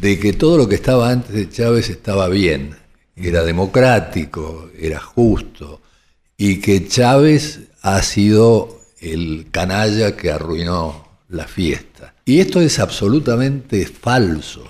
de 0.00 0.18
que 0.18 0.32
todo 0.32 0.56
lo 0.56 0.68
que 0.68 0.76
estaba 0.76 1.10
antes 1.10 1.34
de 1.34 1.50
Chávez 1.50 1.90
estaba 1.90 2.28
bien, 2.28 2.76
era 3.16 3.44
democrático, 3.44 4.70
era 4.78 5.00
justo, 5.00 5.82
y 6.36 6.60
que 6.60 6.86
Chávez 6.86 7.60
ha 7.82 8.02
sido 8.02 8.73
el 9.12 9.48
canalla 9.50 10.16
que 10.16 10.30
arruinó 10.30 11.08
la 11.28 11.46
fiesta. 11.46 12.14
Y 12.24 12.40
esto 12.40 12.60
es 12.60 12.78
absolutamente 12.78 13.86
falso. 13.86 14.64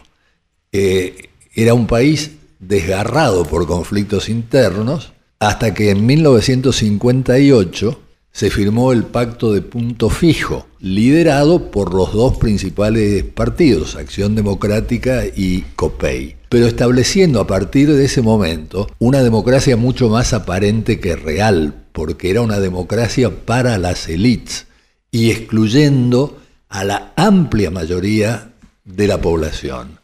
Eh, 0.73 1.31
era 1.55 1.75
un 1.75 1.87
país 1.87 2.33
desgarrado 2.59 3.45
por 3.45 3.67
conflictos 3.67 4.29
internos 4.29 5.13
hasta 5.39 5.75
que 5.75 5.91
en 5.91 6.07
1958 6.07 8.01
se 8.35 8.51
firmó 8.51 8.91
el 8.91 9.05
pacto 9.05 9.53
de 9.53 9.63
punto 9.63 10.11
fijo, 10.11 10.67
liderado 10.81 11.71
por 11.71 11.95
los 11.95 12.13
dos 12.13 12.37
principales 12.37 13.23
partidos, 13.23 13.95
Acción 13.95 14.35
Democrática 14.35 15.23
y 15.25 15.61
COPEI, 15.77 16.35
pero 16.49 16.67
estableciendo 16.67 17.41
a 17.41 17.47
partir 17.47 17.93
de 17.93 18.05
ese 18.05 18.23
momento 18.23 18.91
una 18.99 19.23
democracia 19.23 19.77
mucho 19.77 20.09
más 20.09 20.33
aparente 20.33 20.99
que 20.99 21.15
real, 21.15 21.85
porque 21.93 22.29
era 22.29 22.41
una 22.41 22.59
democracia 22.59 23.31
para 23.31 23.79
las 23.79 24.09
élites 24.09 24.67
y 25.13 25.31
excluyendo 25.31 26.37
a 26.69 26.83
la 26.83 27.13
amplia 27.15 27.71
mayoría 27.71 28.53
de 28.85 29.07
la 29.07 29.21
población. 29.21 30.01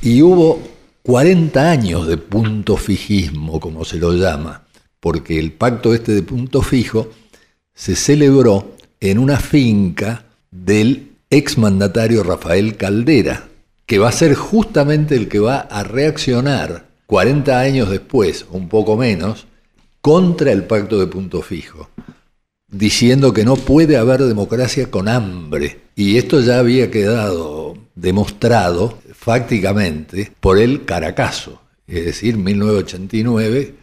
Y 0.00 0.22
hubo 0.22 0.62
40 1.02 1.70
años 1.70 2.06
de 2.06 2.16
punto 2.16 2.78
fijismo, 2.78 3.60
como 3.60 3.84
se 3.84 3.98
lo 3.98 4.14
llama, 4.14 4.64
porque 4.98 5.38
el 5.38 5.52
pacto 5.52 5.92
este 5.92 6.12
de 6.12 6.22
punto 6.22 6.62
fijo 6.62 7.10
se 7.80 7.96
celebró 7.96 8.76
en 9.00 9.18
una 9.18 9.38
finca 9.38 10.26
del 10.50 11.12
exmandatario 11.30 12.22
Rafael 12.22 12.76
Caldera, 12.76 13.48
que 13.86 13.98
va 13.98 14.10
a 14.10 14.12
ser 14.12 14.34
justamente 14.34 15.14
el 15.14 15.28
que 15.28 15.38
va 15.38 15.60
a 15.60 15.82
reaccionar 15.82 16.88
40 17.06 17.58
años 17.58 17.88
después, 17.88 18.44
un 18.50 18.68
poco 18.68 18.98
menos, 18.98 19.46
contra 20.02 20.52
el 20.52 20.64
pacto 20.64 20.98
de 20.98 21.06
punto 21.06 21.40
fijo, 21.40 21.88
diciendo 22.68 23.32
que 23.32 23.46
no 23.46 23.56
puede 23.56 23.96
haber 23.96 24.24
democracia 24.24 24.90
con 24.90 25.08
hambre. 25.08 25.80
Y 25.96 26.18
esto 26.18 26.42
ya 26.42 26.58
había 26.58 26.90
quedado 26.90 27.78
demostrado 27.94 28.98
fácticamente 29.14 30.30
por 30.38 30.58
el 30.58 30.84
Caracazo, 30.84 31.62
es 31.86 32.04
decir, 32.04 32.36
1989, 32.36 33.74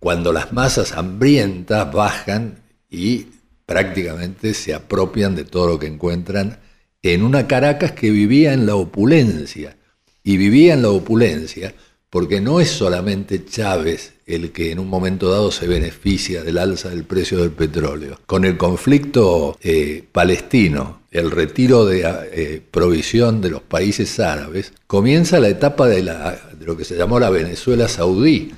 cuando 0.00 0.32
las 0.32 0.52
masas 0.52 0.94
hambrientas 0.94 1.92
bajan 1.92 2.66
y 2.90 3.26
prácticamente 3.66 4.54
se 4.54 4.72
apropian 4.72 5.34
de 5.34 5.44
todo 5.44 5.66
lo 5.66 5.78
que 5.78 5.86
encuentran 5.86 6.60
en 7.02 7.22
una 7.22 7.46
Caracas 7.46 7.92
que 7.92 8.10
vivía 8.10 8.52
en 8.52 8.66
la 8.66 8.76
opulencia. 8.76 9.76
Y 10.22 10.38
vivía 10.38 10.74
en 10.74 10.82
la 10.82 10.90
opulencia 10.90 11.74
porque 12.10 12.40
no 12.40 12.60
es 12.60 12.70
solamente 12.70 13.44
Chávez 13.44 14.14
el 14.26 14.50
que 14.50 14.72
en 14.72 14.78
un 14.78 14.88
momento 14.88 15.30
dado 15.30 15.52
se 15.52 15.68
beneficia 15.68 16.42
del 16.42 16.58
alza 16.58 16.88
del 16.88 17.04
precio 17.04 17.38
del 17.38 17.52
petróleo. 17.52 18.18
Con 18.26 18.44
el 18.44 18.56
conflicto 18.56 19.56
eh, 19.62 20.02
palestino, 20.10 21.02
el 21.10 21.30
retiro 21.30 21.84
de 21.84 22.02
eh, 22.32 22.62
provisión 22.70 23.40
de 23.40 23.50
los 23.50 23.62
países 23.62 24.18
árabes, 24.18 24.72
comienza 24.86 25.38
la 25.38 25.48
etapa 25.48 25.86
de, 25.86 26.02
la, 26.02 26.40
de 26.58 26.66
lo 26.66 26.76
que 26.76 26.84
se 26.84 26.96
llamó 26.96 27.20
la 27.20 27.30
Venezuela 27.30 27.86
saudí, 27.86 28.52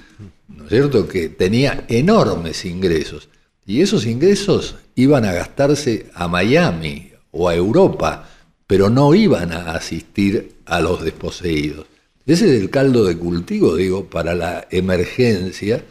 ¿no 0.49 0.65
es 0.65 0.71
cierto? 0.71 1.07
Que 1.07 1.29
tenía 1.29 1.85
enormes 1.89 2.65
ingresos. 2.65 3.29
Y 3.69 3.83
esos 3.83 4.07
ingresos 4.07 4.77
iban 4.95 5.27
a 5.27 5.33
gastarse 5.35 6.07
a 6.15 6.27
Miami 6.27 7.13
o 7.31 7.51
a 7.51 7.55
Europa, 7.55 8.27
pero 8.67 8.89
no 8.89 9.15
iban 9.15 9.53
a 9.53 9.73
asistir 9.73 10.55
a 10.65 10.81
los 10.81 11.05
desposeídos. 11.05 11.85
Ese 12.25 12.47
es 12.47 12.63
el 12.63 12.71
caldo 12.71 13.05
de 13.05 13.19
cultivo, 13.19 13.77
digo, 13.77 14.07
para 14.07 14.35
la 14.35 14.67
emergencia 14.71 15.85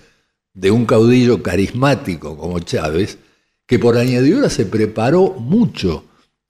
de 0.55 0.71
un 0.71 0.87
caudillo 0.87 1.43
carismático 1.43 2.35
como 2.35 2.57
Chávez, 2.61 3.19
que 3.67 3.77
por 3.77 3.95
añadidura 3.95 4.49
se 4.49 4.65
preparó 4.65 5.33
mucho. 5.33 6.03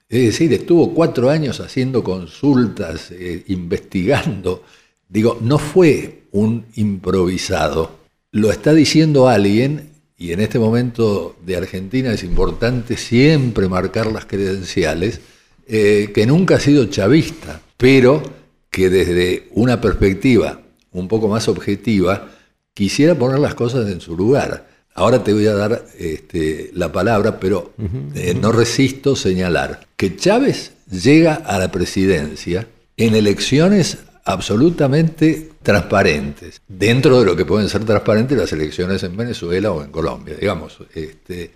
Es 0.07 0.27
decir, 0.27 0.53
estuvo 0.53 0.93
cuatro 0.93 1.29
años 1.29 1.59
haciendo 1.59 2.05
consultas, 2.05 3.11
eh, 3.11 3.43
investigando. 3.47 4.63
Digo, 5.09 5.37
no 5.41 5.57
fue 5.57 6.21
un 6.31 6.67
improvisado. 6.75 7.91
Lo 8.31 8.49
está 8.49 8.73
diciendo 8.73 9.27
alguien, 9.27 9.96
y 10.17 10.31
en 10.31 10.39
este 10.39 10.57
momento 10.57 11.35
de 11.45 11.57
Argentina 11.57 12.11
es 12.11 12.23
importante 12.23 12.97
siempre 12.97 13.67
marcar 13.67 14.11
las 14.11 14.25
credenciales, 14.25 15.21
eh, 15.67 16.11
que 16.13 16.25
nunca 16.25 16.55
ha 16.55 16.59
sido 16.59 16.85
chavista, 16.85 17.61
pero 17.77 18.23
que 18.71 18.89
desde 18.89 19.47
una 19.51 19.79
perspectiva 19.79 20.61
un 20.91 21.07
poco 21.07 21.27
más 21.27 21.47
objetiva 21.47 22.31
quisiera 22.73 23.15
poner 23.15 23.39
las 23.39 23.53
cosas 23.53 23.89
en 23.91 24.01
su 24.01 24.17
lugar. 24.17 24.67
Ahora 24.95 25.23
te 25.23 25.33
voy 25.33 25.45
a 25.45 25.53
dar 25.53 25.85
este, 25.99 26.71
la 26.73 26.91
palabra, 26.91 27.39
pero 27.39 27.73
eh, 28.15 28.35
no 28.39 28.51
resisto 28.51 29.15
señalar 29.15 29.85
que 29.95 30.15
Chávez 30.15 30.71
llega 30.89 31.35
a 31.35 31.59
la 31.59 31.71
presidencia 31.71 32.67
en 32.97 33.13
elecciones 33.13 33.99
absolutamente 34.27 35.51
transparentes, 35.63 36.61
dentro 36.67 37.19
de 37.19 37.25
lo 37.25 37.35
que 37.35 37.45
pueden 37.45 37.69
ser 37.69 37.85
transparentes 37.85 38.37
las 38.37 38.51
elecciones 38.51 39.01
en 39.03 39.15
Venezuela 39.15 39.71
o 39.71 39.81
en 39.81 39.89
Colombia, 39.89 40.35
digamos. 40.35 40.77
Este, 40.93 41.51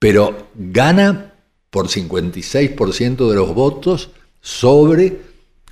pero 0.00 0.48
gana 0.54 1.34
por 1.70 1.86
56% 1.86 3.28
de 3.28 3.36
los 3.36 3.54
votos 3.54 4.10
sobre 4.40 5.18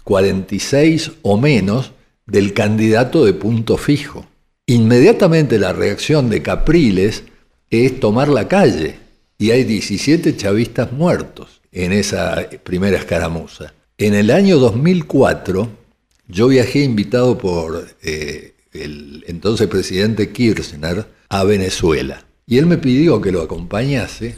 46 0.05 1.13
o 1.23 1.37
menos 1.37 1.91
del 2.27 2.55
candidato 2.55 3.25
de 3.25 3.33
punto 3.33 3.77
fijo. 3.77 4.25
Inmediatamente 4.67 5.59
la 5.59 5.73
reacción 5.73 6.31
de 6.31 6.43
Capriles 6.43 7.25
es 7.71 7.99
tomar 7.99 8.29
la 8.29 8.47
calle 8.47 9.01
y 9.37 9.51
hay 9.51 9.65
17 9.65 10.37
chavistas 10.37 10.93
muertos 10.93 11.61
en 11.73 11.93
esa 11.93 12.49
primera 12.63 12.99
escaramuza. 12.99 13.75
En 13.99 14.15
el 14.15 14.31
año 14.31 14.59
2004 14.59 15.86
yo 16.29 16.49
viajé 16.49 16.81
invitado 16.81 17.39
por 17.39 17.89
eh, 18.03 18.55
el 18.73 19.25
entonces 19.29 19.69
presidente 19.69 20.33
Kirchner 20.33 21.07
a 21.29 21.45
Venezuela 21.45 22.25
y 22.47 22.59
él 22.59 22.67
me 22.67 22.79
pidió 22.79 23.21
que 23.21 23.33
lo 23.33 23.43
acompañase 23.43 24.37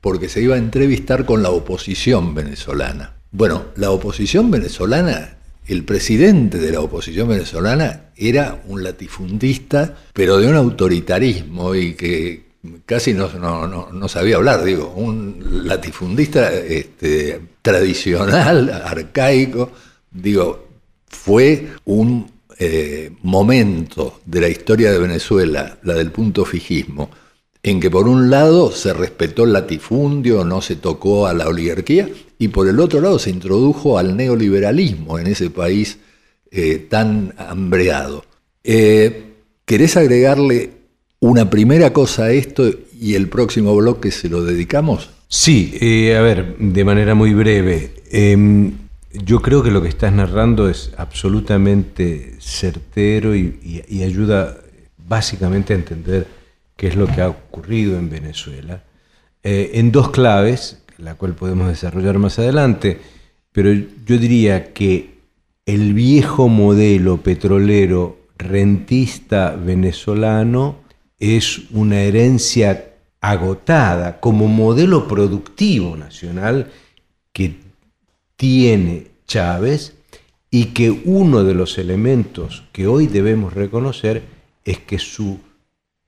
porque 0.00 0.28
se 0.28 0.40
iba 0.42 0.54
a 0.54 0.58
entrevistar 0.58 1.24
con 1.24 1.42
la 1.42 1.50
oposición 1.50 2.34
venezolana. 2.34 3.14
Bueno, 3.32 3.66
la 3.76 3.90
oposición 3.90 4.50
venezolana, 4.50 5.36
el 5.66 5.84
presidente 5.84 6.58
de 6.58 6.72
la 6.72 6.80
oposición 6.80 7.28
venezolana 7.28 8.04
era 8.16 8.62
un 8.66 8.82
latifundista, 8.82 9.96
pero 10.12 10.38
de 10.38 10.46
un 10.46 10.54
autoritarismo 10.54 11.74
y 11.74 11.94
que 11.94 12.48
casi 12.86 13.12
no, 13.12 13.28
no, 13.34 13.90
no, 13.92 14.08
sabía 14.08 14.36
hablar, 14.36 14.64
digo, 14.64 14.92
un 14.96 15.64
latifundista 15.66 16.52
este, 16.52 17.40
tradicional, 17.60 18.70
arcaico, 18.84 19.72
digo, 20.10 20.67
fue 21.10 21.68
un 21.84 22.30
eh, 22.58 23.10
momento 23.22 24.20
de 24.26 24.40
la 24.40 24.48
historia 24.48 24.90
de 24.90 24.98
Venezuela, 24.98 25.78
la 25.82 25.94
del 25.94 26.10
punto 26.10 26.44
fijismo, 26.44 27.10
en 27.62 27.80
que 27.80 27.90
por 27.90 28.08
un 28.08 28.30
lado 28.30 28.72
se 28.72 28.92
respetó 28.92 29.44
el 29.44 29.52
latifundio, 29.52 30.44
no 30.44 30.60
se 30.60 30.76
tocó 30.76 31.26
a 31.26 31.34
la 31.34 31.48
oligarquía, 31.48 32.08
y 32.38 32.48
por 32.48 32.68
el 32.68 32.80
otro 32.80 33.00
lado 33.00 33.18
se 33.18 33.30
introdujo 33.30 33.98
al 33.98 34.16
neoliberalismo 34.16 35.18
en 35.18 35.26
ese 35.26 35.50
país 35.50 35.98
eh, 36.50 36.86
tan 36.88 37.34
hambreado. 37.36 38.24
Eh, 38.64 39.24
¿Querés 39.64 39.96
agregarle 39.96 40.70
una 41.20 41.50
primera 41.50 41.92
cosa 41.92 42.24
a 42.24 42.32
esto 42.32 42.70
y 42.98 43.14
el 43.14 43.28
próximo 43.28 43.76
bloque 43.76 44.10
se 44.10 44.28
lo 44.28 44.44
dedicamos? 44.44 45.10
Sí, 45.28 45.76
eh, 45.80 46.16
a 46.16 46.22
ver, 46.22 46.56
de 46.58 46.84
manera 46.84 47.14
muy 47.14 47.34
breve. 47.34 47.92
Yo 49.12 49.40
creo 49.40 49.62
que 49.62 49.70
lo 49.70 49.80
que 49.82 49.88
estás 49.88 50.12
narrando 50.12 50.68
es 50.68 50.92
absolutamente 50.96 52.36
certero 52.40 53.34
y, 53.34 53.84
y 53.88 54.02
ayuda 54.02 54.58
básicamente 54.96 55.72
a 55.72 55.76
entender 55.76 56.26
qué 56.76 56.88
es 56.88 56.96
lo 56.96 57.06
que 57.06 57.22
ha 57.22 57.28
ocurrido 57.28 57.98
en 57.98 58.10
Venezuela, 58.10 58.84
en 59.42 59.90
dos 59.90 60.10
claves, 60.10 60.82
la 60.98 61.14
cual 61.14 61.34
podemos 61.34 61.68
desarrollar 61.68 62.18
más 62.18 62.38
adelante, 62.38 63.00
pero 63.52 63.72
yo 63.72 64.18
diría 64.18 64.72
que 64.72 65.18
el 65.66 65.94
viejo 65.94 66.48
modelo 66.48 67.18
petrolero 67.18 68.18
rentista 68.38 69.56
venezolano 69.56 70.76
es 71.18 71.62
una 71.72 72.00
herencia 72.00 72.94
agotada 73.20 74.20
como 74.20 74.46
modelo 74.46 75.08
productivo 75.08 75.96
nacional 75.96 76.70
que 77.32 77.56
tiene 78.38 79.08
Chávez 79.26 79.98
y 80.50 80.66
que 80.66 80.90
uno 80.90 81.44
de 81.44 81.52
los 81.52 81.76
elementos 81.76 82.64
que 82.72 82.86
hoy 82.86 83.06
debemos 83.06 83.52
reconocer 83.52 84.22
es 84.64 84.78
que 84.78 84.98
su 84.98 85.40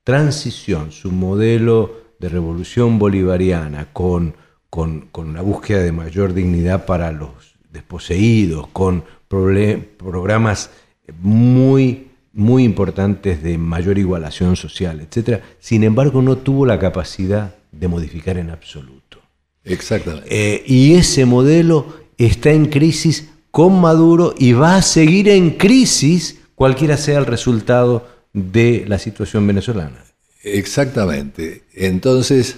transición, 0.02 0.92
su 0.92 1.12
modelo 1.12 2.00
de 2.18 2.30
revolución 2.30 2.98
bolivariana 2.98 3.92
con 3.92 4.34
con, 4.70 5.08
con 5.12 5.28
una 5.28 5.42
búsqueda 5.42 5.82
de 5.82 5.92
mayor 5.92 6.32
dignidad 6.32 6.86
para 6.86 7.10
los 7.10 7.56
desposeídos, 7.70 8.68
con 8.68 9.04
programas 9.28 10.70
muy, 11.20 12.08
muy 12.32 12.64
importantes 12.64 13.42
de 13.42 13.58
mayor 13.58 13.98
igualación 13.98 14.56
social, 14.56 15.00
etc. 15.00 15.42
Sin 15.58 15.84
embargo, 15.84 16.22
no 16.22 16.38
tuvo 16.38 16.66
la 16.66 16.78
capacidad 16.78 17.54
de 17.72 17.88
modificar 17.88 18.38
en 18.38 18.50
absoluto. 18.50 19.18
Exactamente. 19.64 20.26
Eh, 20.30 20.64
y 20.66 20.94
ese 20.94 21.26
modelo 21.26 21.99
está 22.26 22.50
en 22.50 22.66
crisis 22.66 23.28
con 23.50 23.80
Maduro 23.80 24.34
y 24.38 24.52
va 24.52 24.76
a 24.76 24.82
seguir 24.82 25.28
en 25.28 25.50
crisis 25.50 26.36
cualquiera 26.54 26.96
sea 26.96 27.18
el 27.18 27.26
resultado 27.26 28.06
de 28.32 28.84
la 28.86 28.98
situación 28.98 29.46
venezolana. 29.46 30.04
Exactamente. 30.42 31.62
Entonces, 31.74 32.56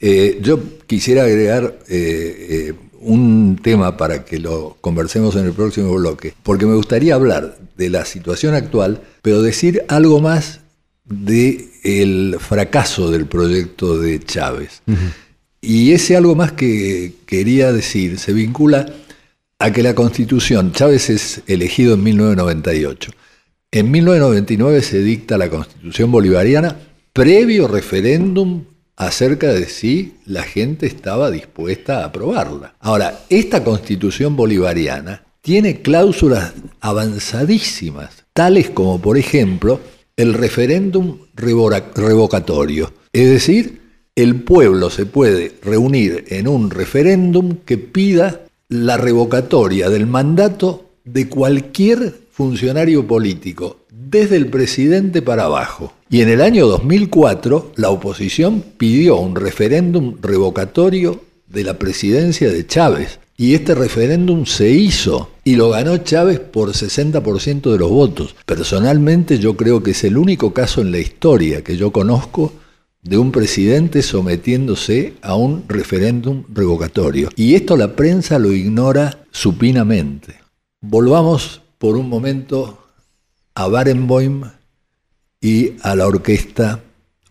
eh, 0.00 0.38
yo 0.42 0.60
quisiera 0.86 1.24
agregar 1.24 1.78
eh, 1.88 2.46
eh, 2.68 2.74
un 3.00 3.58
tema 3.62 3.96
para 3.96 4.24
que 4.24 4.38
lo 4.38 4.76
conversemos 4.80 5.36
en 5.36 5.46
el 5.46 5.52
próximo 5.52 5.94
bloque, 5.94 6.34
porque 6.42 6.66
me 6.66 6.74
gustaría 6.74 7.14
hablar 7.14 7.58
de 7.76 7.90
la 7.90 8.04
situación 8.04 8.54
actual, 8.54 9.02
pero 9.22 9.42
decir 9.42 9.84
algo 9.88 10.20
más 10.20 10.60
del 11.04 11.70
el 11.84 12.36
fracaso 12.40 13.10
del 13.10 13.26
proyecto 13.26 13.98
de 13.98 14.20
Chávez. 14.20 14.82
Y 15.60 15.92
ese 15.92 16.16
algo 16.16 16.34
más 16.34 16.52
que 16.52 17.14
quería 17.26 17.72
decir 17.72 18.18
se 18.18 18.32
vincula 18.32 18.92
a 19.64 19.72
que 19.72 19.82
la 19.82 19.94
constitución, 19.94 20.72
Chávez 20.72 21.08
es 21.08 21.42
elegido 21.46 21.94
en 21.94 22.02
1998, 22.02 23.12
en 23.72 23.90
1999 23.90 24.82
se 24.82 24.98
dicta 24.98 25.38
la 25.38 25.48
constitución 25.48 26.12
bolivariana 26.12 26.76
previo 27.14 27.66
referéndum 27.66 28.64
acerca 28.94 29.54
de 29.54 29.64
si 29.64 30.16
la 30.26 30.42
gente 30.42 30.84
estaba 30.86 31.30
dispuesta 31.30 32.02
a 32.02 32.04
aprobarla. 32.08 32.74
Ahora, 32.78 33.20
esta 33.30 33.64
constitución 33.64 34.36
bolivariana 34.36 35.24
tiene 35.40 35.80
cláusulas 35.80 36.52
avanzadísimas, 36.80 38.26
tales 38.34 38.68
como, 38.68 39.00
por 39.00 39.16
ejemplo, 39.16 39.80
el 40.18 40.34
referéndum 40.34 41.20
revocatorio. 41.34 42.92
Es 43.14 43.30
decir, 43.30 43.80
el 44.14 44.42
pueblo 44.42 44.90
se 44.90 45.06
puede 45.06 45.52
reunir 45.62 46.26
en 46.28 46.48
un 46.48 46.70
referéndum 46.70 47.56
que 47.64 47.78
pida 47.78 48.43
la 48.68 48.96
revocatoria 48.96 49.90
del 49.90 50.06
mandato 50.06 50.90
de 51.04 51.28
cualquier 51.28 52.14
funcionario 52.30 53.06
político, 53.06 53.80
desde 53.90 54.36
el 54.36 54.48
presidente 54.48 55.22
para 55.22 55.44
abajo. 55.44 55.92
Y 56.10 56.22
en 56.22 56.28
el 56.28 56.40
año 56.40 56.66
2004 56.66 57.72
la 57.76 57.90
oposición 57.90 58.64
pidió 58.76 59.16
un 59.16 59.36
referéndum 59.36 60.16
revocatorio 60.20 61.20
de 61.46 61.64
la 61.64 61.78
presidencia 61.78 62.50
de 62.50 62.66
Chávez. 62.66 63.20
Y 63.36 63.54
este 63.54 63.74
referéndum 63.74 64.46
se 64.46 64.70
hizo 64.70 65.30
y 65.42 65.56
lo 65.56 65.70
ganó 65.70 65.98
Chávez 65.98 66.38
por 66.38 66.70
60% 66.70 67.72
de 67.72 67.78
los 67.78 67.90
votos. 67.90 68.36
Personalmente 68.46 69.38
yo 69.38 69.56
creo 69.56 69.82
que 69.82 69.90
es 69.90 70.04
el 70.04 70.16
único 70.16 70.54
caso 70.54 70.80
en 70.80 70.92
la 70.92 70.98
historia 70.98 71.62
que 71.62 71.76
yo 71.76 71.90
conozco 71.90 72.52
de 73.04 73.18
un 73.18 73.32
presidente 73.32 74.02
sometiéndose 74.02 75.14
a 75.22 75.36
un 75.36 75.64
referéndum 75.68 76.44
revocatorio. 76.52 77.28
Y 77.36 77.54
esto 77.54 77.76
la 77.76 77.94
prensa 77.94 78.38
lo 78.38 78.52
ignora 78.52 79.24
supinamente. 79.30 80.40
Volvamos 80.80 81.60
por 81.78 81.96
un 81.96 82.08
momento 82.08 82.78
a 83.54 83.68
Barenboim 83.68 84.44
y 85.40 85.74
a 85.82 85.94
la 85.94 86.06
orquesta 86.06 86.80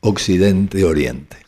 Occidente-Oriente. 0.01 1.42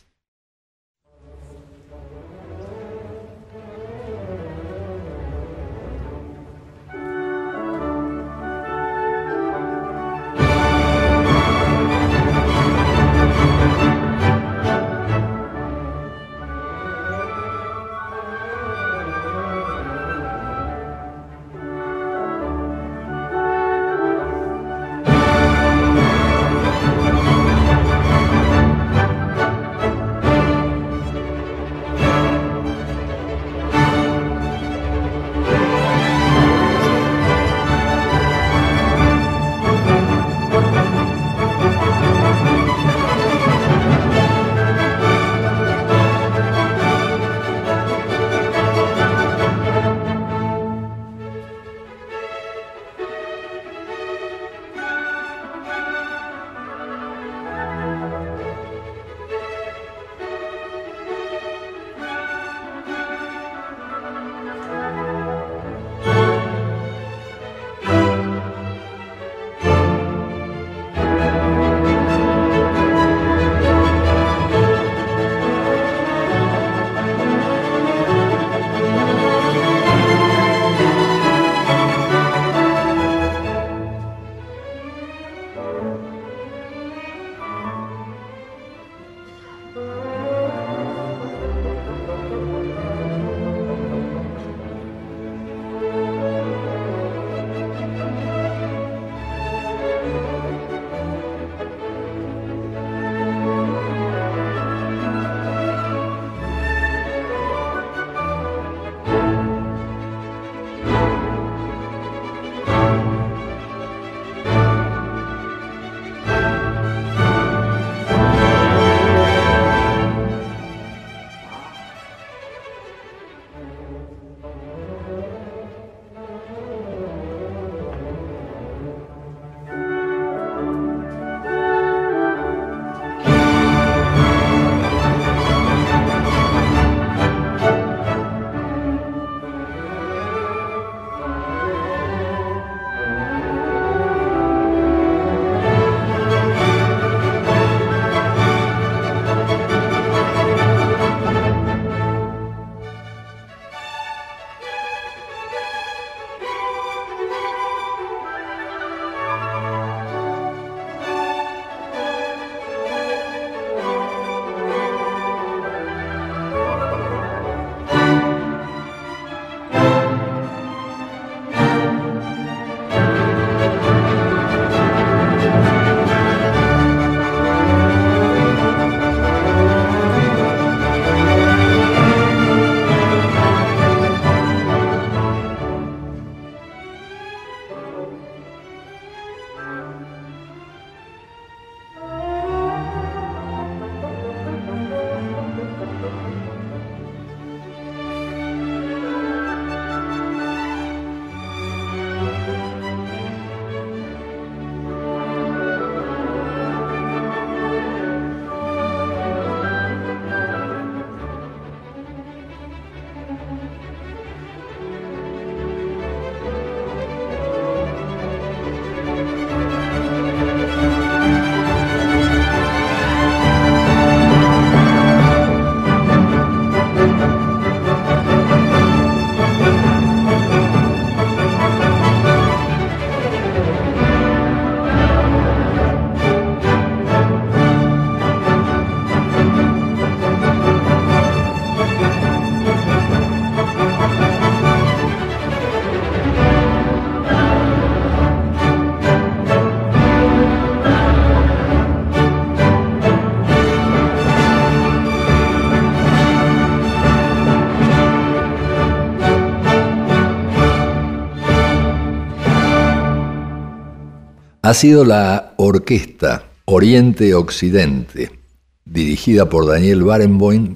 Ha 264.66 264.74
sido 264.74 265.04
la 265.04 265.52
orquesta 265.58 266.46
Oriente-Occidente, 266.64 268.40
dirigida 268.84 269.48
por 269.48 269.64
Daniel 269.64 270.02
Barenboim, 270.02 270.74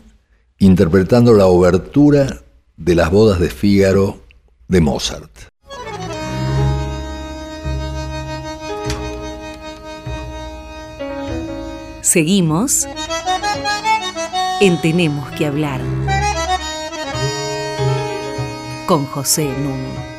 interpretando 0.60 1.32
la 1.32 1.46
obertura 1.48 2.40
de 2.76 2.94
las 2.94 3.10
bodas 3.10 3.40
de 3.40 3.50
Fígaro 3.50 4.22
de 4.68 4.80
Mozart. 4.80 5.32
Seguimos 12.00 12.86
en 14.60 14.80
Tenemos 14.80 15.32
que 15.32 15.46
hablar 15.46 15.80
con 18.86 19.04
José 19.06 19.46
Nuno. 19.46 20.09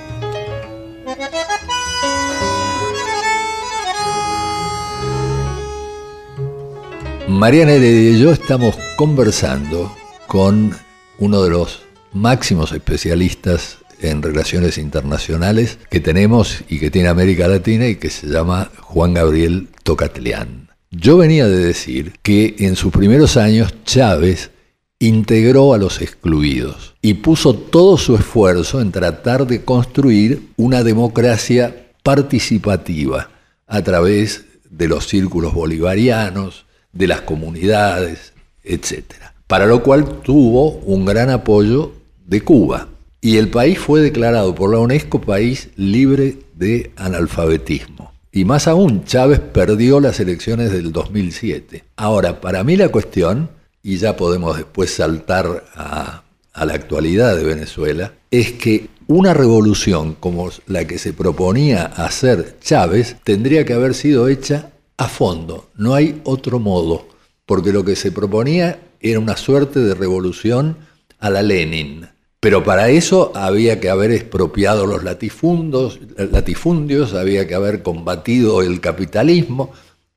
Mariana 7.32 7.78
y 7.78 8.20
yo 8.20 8.32
estamos 8.32 8.76
conversando 8.98 9.96
con 10.28 10.76
uno 11.18 11.42
de 11.42 11.50
los 11.50 11.84
máximos 12.12 12.74
especialistas 12.74 13.78
en 14.02 14.22
relaciones 14.22 14.78
internacionales 14.78 15.80
que 15.90 16.02
tenemos 16.02 16.62
y 16.68 16.80
que 16.80 16.92
tiene 16.92 17.08
América 17.08 17.48
Latina 17.48 17.88
y 17.88 17.96
que 17.96 18.10
se 18.10 18.28
llama 18.28 18.70
Juan 18.82 19.14
Gabriel 19.14 19.70
Tocatlián. 19.84 20.70
Yo 20.92 21.18
venía 21.18 21.48
de 21.48 21.58
decir 21.58 22.14
que 22.22 22.56
en 22.60 22.76
sus 22.76 22.92
primeros 22.92 23.38
años 23.38 23.74
Chávez 23.86 24.52
integró 25.00 25.74
a 25.74 25.78
los 25.78 26.02
excluidos 26.02 26.96
y 27.02 27.16
puso 27.16 27.56
todo 27.56 27.98
su 27.98 28.16
esfuerzo 28.16 28.82
en 28.82 28.92
tratar 28.92 29.48
de 29.48 29.64
construir 29.64 30.50
una 30.58 30.84
democracia 30.84 31.88
participativa 32.04 33.30
a 33.68 33.82
través 33.84 34.46
de 34.70 34.90
los 34.90 35.08
círculos 35.08 35.54
bolivarianos, 35.54 36.66
de 36.94 37.08
las 37.08 37.22
comunidades, 37.22 38.34
etc. 38.64 39.04
Para 39.48 39.66
lo 39.66 39.84
cual 39.84 40.22
tuvo 40.22 40.72
un 40.72 41.06
gran 41.06 41.30
apoyo 41.30 41.94
de 42.26 42.42
Cuba. 42.42 42.88
Y 43.22 43.38
el 43.38 43.50
país 43.50 43.78
fue 43.78 44.02
declarado 44.02 44.56
por 44.56 44.72
la 44.72 44.80
UNESCO 44.80 45.22
país 45.22 45.70
libre 45.76 46.38
de 46.56 46.92
analfabetismo. 46.96 48.12
Y 48.32 48.46
más 48.46 48.68
aún, 48.68 49.04
Chávez 49.04 49.40
perdió 49.40 50.00
las 50.00 50.20
elecciones 50.20 50.72
del 50.72 50.92
2007. 50.92 51.84
Ahora, 51.98 52.40
para 52.42 52.64
mí 52.64 52.78
la 52.78 52.90
cuestión, 52.90 53.50
y 53.84 53.98
ya 53.98 54.16
podemos 54.16 54.58
después 54.58 54.94
saltar 54.94 55.66
a, 55.76 56.24
a 56.54 56.66
la 56.66 56.74
actualidad 56.74 57.36
de 57.36 57.44
Venezuela, 57.44 58.14
es 58.32 58.54
que 58.54 58.88
una 59.08 59.34
revolución 59.34 60.16
como 60.18 60.50
la 60.68 60.86
que 60.86 60.98
se 60.98 61.12
proponía 61.12 61.84
hacer 61.84 62.58
Chávez 62.62 63.18
tendría 63.24 63.66
que 63.66 63.74
haber 63.74 63.94
sido 63.94 64.30
hecha 64.30 64.72
a 64.98 65.08
fondo, 65.08 65.70
no 65.76 65.94
hay 65.94 66.22
otro 66.24 66.60
modo, 66.60 67.08
porque 67.46 67.72
lo 67.72 67.84
que 67.84 67.96
se 67.96 68.12
proponía 68.12 68.80
era 69.00 69.20
una 69.20 69.36
suerte 69.36 69.80
de 69.80 69.96
revolución 69.96 70.78
a 71.20 71.30
la 71.30 71.42
Lenin. 71.42 72.08
Pero 72.40 72.64
para 72.64 72.90
eso 72.90 73.32
había 73.36 73.80
que 73.80 73.90
haber 73.90 74.12
expropiado 74.12 74.88
los 74.88 75.04
latifundios, 75.04 76.00
latifundios, 76.18 77.14
había 77.14 77.48
que 77.48 77.54
haber 77.54 77.84
combatido 77.84 78.64
el 78.64 78.82
capitalismo. 78.82 79.72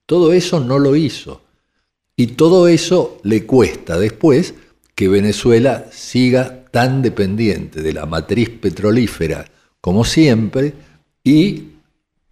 Todo 0.06 0.32
eso 0.32 0.60
no 0.60 0.78
lo 0.78 0.96
hizo. 0.96 1.42
Y 2.16 2.28
todo 2.28 2.68
eso 2.68 3.18
le 3.24 3.44
cuesta 3.44 3.98
después 3.98 4.54
que 4.94 5.08
Venezuela 5.08 5.86
siga 5.92 6.64
tan 6.70 7.02
dependiente 7.02 7.82
de 7.82 7.92
la 7.92 8.06
matriz 8.06 8.48
petrolífera 8.48 9.44
como 9.80 10.04
siempre 10.04 10.72
y, 11.22 11.73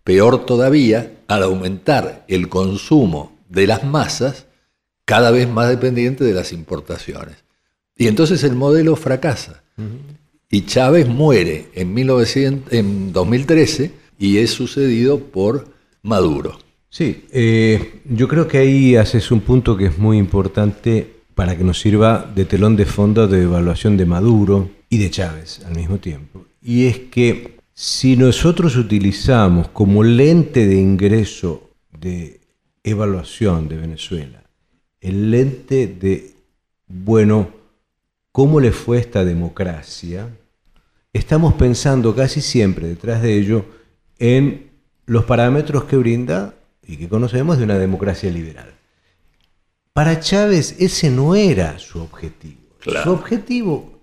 peor 0.04 0.44
todavía, 0.46 1.18
al 1.28 1.42
aumentar 1.42 2.24
el 2.28 2.48
consumo 2.48 3.38
de 3.48 3.66
las 3.66 3.84
masas, 3.84 4.46
cada 5.04 5.30
vez 5.30 5.48
más 5.48 5.68
dependiente 5.68 6.24
de 6.24 6.32
las 6.32 6.52
importaciones. 6.52 7.36
Y 7.96 8.06
entonces 8.06 8.42
el 8.44 8.54
modelo 8.54 8.96
fracasa. 8.96 9.62
Y 10.50 10.62
Chávez 10.66 11.08
muere 11.08 11.68
en, 11.74 11.94
1900, 11.94 12.72
en 12.72 13.12
2013 13.12 13.90
y 14.18 14.38
es 14.38 14.50
sucedido 14.50 15.18
por 15.18 15.68
Maduro. 16.02 16.58
Sí, 16.88 17.24
eh, 17.32 18.02
yo 18.04 18.28
creo 18.28 18.46
que 18.48 18.58
ahí 18.58 18.96
haces 18.96 19.30
un 19.30 19.40
punto 19.40 19.76
que 19.76 19.86
es 19.86 19.98
muy 19.98 20.18
importante 20.18 21.22
para 21.34 21.56
que 21.56 21.64
nos 21.64 21.80
sirva 21.80 22.30
de 22.34 22.44
telón 22.44 22.76
de 22.76 22.84
fondo 22.84 23.26
de 23.26 23.42
evaluación 23.42 23.96
de 23.96 24.04
Maduro 24.04 24.70
y 24.90 24.98
de 24.98 25.10
Chávez 25.10 25.62
al 25.66 25.74
mismo 25.74 25.98
tiempo. 25.98 26.44
Y 26.62 26.86
es 26.86 26.98
que 26.98 27.56
si 27.74 28.16
nosotros 28.16 28.76
utilizamos 28.76 29.68
como 29.68 30.02
lente 30.02 30.66
de 30.66 30.76
ingreso 30.76 31.70
de 31.98 32.40
evaluación 32.82 33.68
de 33.68 33.76
Venezuela 33.76 34.42
el 35.02 35.32
lente 35.32 35.88
de, 35.88 36.34
bueno, 36.86 37.50
¿cómo 38.30 38.60
le 38.60 38.70
fue 38.70 38.98
esta 38.98 39.24
democracia? 39.24 40.28
Estamos 41.12 41.54
pensando 41.54 42.14
casi 42.14 42.40
siempre 42.40 42.86
detrás 42.86 43.20
de 43.20 43.36
ello 43.36 43.66
en 44.18 44.70
los 45.04 45.24
parámetros 45.24 45.84
que 45.84 45.96
brinda 45.96 46.54
y 46.86 46.96
que 46.96 47.08
conocemos 47.08 47.58
de 47.58 47.64
una 47.64 47.78
democracia 47.78 48.30
liberal. 48.30 48.72
Para 49.92 50.20
Chávez 50.20 50.76
ese 50.78 51.10
no 51.10 51.34
era 51.34 51.78
su 51.78 52.00
objetivo. 52.00 52.60
Su 53.02 53.10
objetivo 53.10 54.00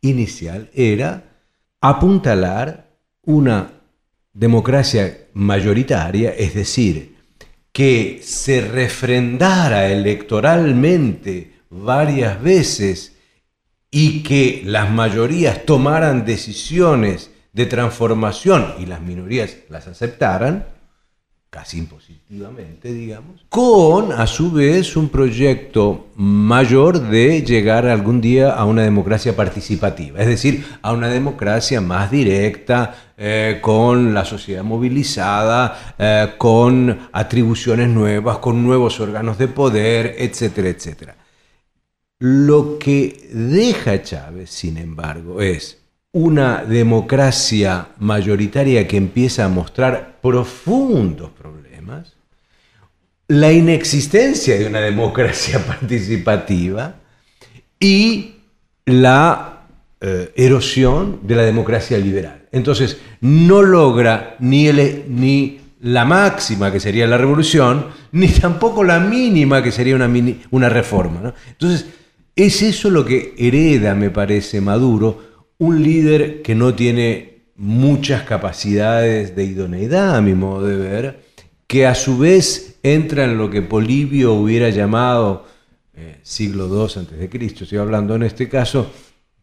inicial 0.00 0.70
era 0.74 1.24
apuntalar 1.80 2.87
una 3.28 3.72
democracia 4.32 5.26
mayoritaria, 5.34 6.30
es 6.30 6.54
decir, 6.54 7.16
que 7.72 8.20
se 8.22 8.62
refrendara 8.62 9.88
electoralmente 9.88 11.52
varias 11.68 12.42
veces 12.42 13.18
y 13.90 14.22
que 14.22 14.62
las 14.64 14.90
mayorías 14.90 15.66
tomaran 15.66 16.24
decisiones 16.24 17.30
de 17.52 17.66
transformación 17.66 18.74
y 18.78 18.86
las 18.86 19.02
minorías 19.02 19.58
las 19.68 19.88
aceptaran, 19.88 20.64
casi 21.50 21.78
impositivamente, 21.78 22.92
digamos, 22.92 23.46
con 23.48 24.12
a 24.12 24.26
su 24.26 24.52
vez 24.52 24.96
un 24.96 25.08
proyecto 25.08 26.08
mayor 26.14 27.00
de 27.00 27.42
llegar 27.42 27.86
algún 27.86 28.20
día 28.20 28.52
a 28.52 28.64
una 28.66 28.82
democracia 28.82 29.34
participativa, 29.34 30.20
es 30.20 30.26
decir, 30.26 30.64
a 30.82 30.92
una 30.92 31.08
democracia 31.08 31.80
más 31.80 32.10
directa, 32.10 32.94
eh, 33.16 33.58
con 33.62 34.14
la 34.14 34.24
sociedad 34.24 34.62
movilizada, 34.62 35.94
eh, 35.98 36.34
con 36.36 37.08
atribuciones 37.12 37.88
nuevas, 37.88 38.38
con 38.38 38.62
nuevos 38.62 39.00
órganos 39.00 39.38
de 39.38 39.48
poder, 39.48 40.14
etcétera, 40.18 40.68
etcétera. 40.68 41.16
Lo 42.20 42.78
que 42.78 43.28
deja 43.32 44.02
Chávez, 44.02 44.50
sin 44.50 44.76
embargo, 44.76 45.40
es 45.40 45.77
una 46.12 46.64
democracia 46.64 47.88
mayoritaria 47.98 48.86
que 48.88 48.96
empieza 48.96 49.44
a 49.44 49.48
mostrar 49.48 50.18
profundos 50.22 51.30
problemas, 51.30 52.14
la 53.28 53.52
inexistencia 53.52 54.58
de 54.58 54.66
una 54.66 54.80
democracia 54.80 55.64
participativa 55.66 56.96
y 57.78 58.36
la 58.86 59.66
eh, 60.00 60.32
erosión 60.34 61.20
de 61.24 61.36
la 61.36 61.42
democracia 61.42 61.98
liberal. 61.98 62.46
Entonces, 62.52 62.98
no 63.20 63.62
logra 63.62 64.36
ni, 64.38 64.72
ni 64.72 65.60
la 65.82 66.06
máxima 66.06 66.72
que 66.72 66.80
sería 66.80 67.06
la 67.06 67.18
revolución, 67.18 67.86
ni 68.12 68.28
tampoco 68.40 68.82
la 68.82 68.98
mínima 68.98 69.62
que 69.62 69.70
sería 69.70 69.94
una, 69.94 70.10
una 70.50 70.68
reforma. 70.70 71.34
Entonces, 71.50 71.86
es 72.34 72.62
eso 72.62 72.88
lo 72.88 73.04
que 73.04 73.34
hereda, 73.36 73.94
me 73.94 74.10
parece, 74.10 74.60
Maduro, 74.60 75.27
un 75.58 75.82
líder 75.82 76.42
que 76.42 76.54
no 76.54 76.74
tiene 76.74 77.42
muchas 77.56 78.22
capacidades 78.22 79.34
de 79.34 79.44
idoneidad, 79.44 80.16
a 80.16 80.20
mi 80.20 80.34
modo 80.34 80.66
de 80.66 80.76
ver, 80.76 81.20
que 81.66 81.86
a 81.86 81.94
su 81.94 82.18
vez 82.18 82.78
entra 82.82 83.24
en 83.24 83.36
lo 83.36 83.50
que 83.50 83.62
Polibio 83.62 84.34
hubiera 84.34 84.70
llamado 84.70 85.44
eh, 85.94 86.18
siglo 86.22 86.68
II 86.68 87.00
antes 87.00 87.18
de 87.18 87.28
Cristo, 87.28 87.64
estoy 87.64 87.78
hablando 87.78 88.14
en 88.14 88.22
este 88.22 88.48
caso, 88.48 88.90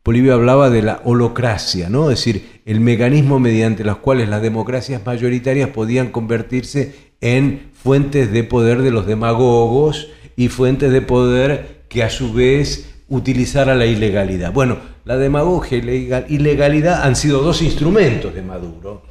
Polibio 0.02 0.34
hablaba 0.36 0.70
de 0.70 0.84
la 0.84 1.02
holocracia, 1.04 1.90
¿no? 1.90 2.12
Es 2.12 2.20
decir, 2.20 2.62
el 2.66 2.80
mecanismo 2.80 3.40
mediante 3.40 3.84
los 3.84 3.98
cuales 3.98 4.30
las 4.30 4.42
democracias 4.42 5.02
mayoritarias 5.06 5.70
podían 5.70 6.12
convertirse 6.12 6.94
en 7.22 7.72
fuentes 7.74 8.32
de 8.32 8.44
poder 8.44 8.84
de 8.84 8.92
los 8.92 9.08
demagogos 9.08 10.10
y 10.36 10.50
fuentes 10.50 10.92
de 10.92 11.02
poder 11.02 11.86
que 11.90 12.04
a 12.04 12.10
su 12.10 12.34
vez 12.34 12.94
utilizara 13.10 13.74
la 13.76 13.88
ilegalidad. 13.88 14.54
Bueno, 14.54 14.78
la 15.06 15.18
demagogia 15.18 15.78
y 15.78 16.08
la 16.08 16.26
ilegalidad 16.28 17.04
han 17.04 17.16
sido 17.16 17.42
dos 17.42 17.62
instrumentos 17.62 18.34
de 18.34 18.42
Maduro, 18.42 19.04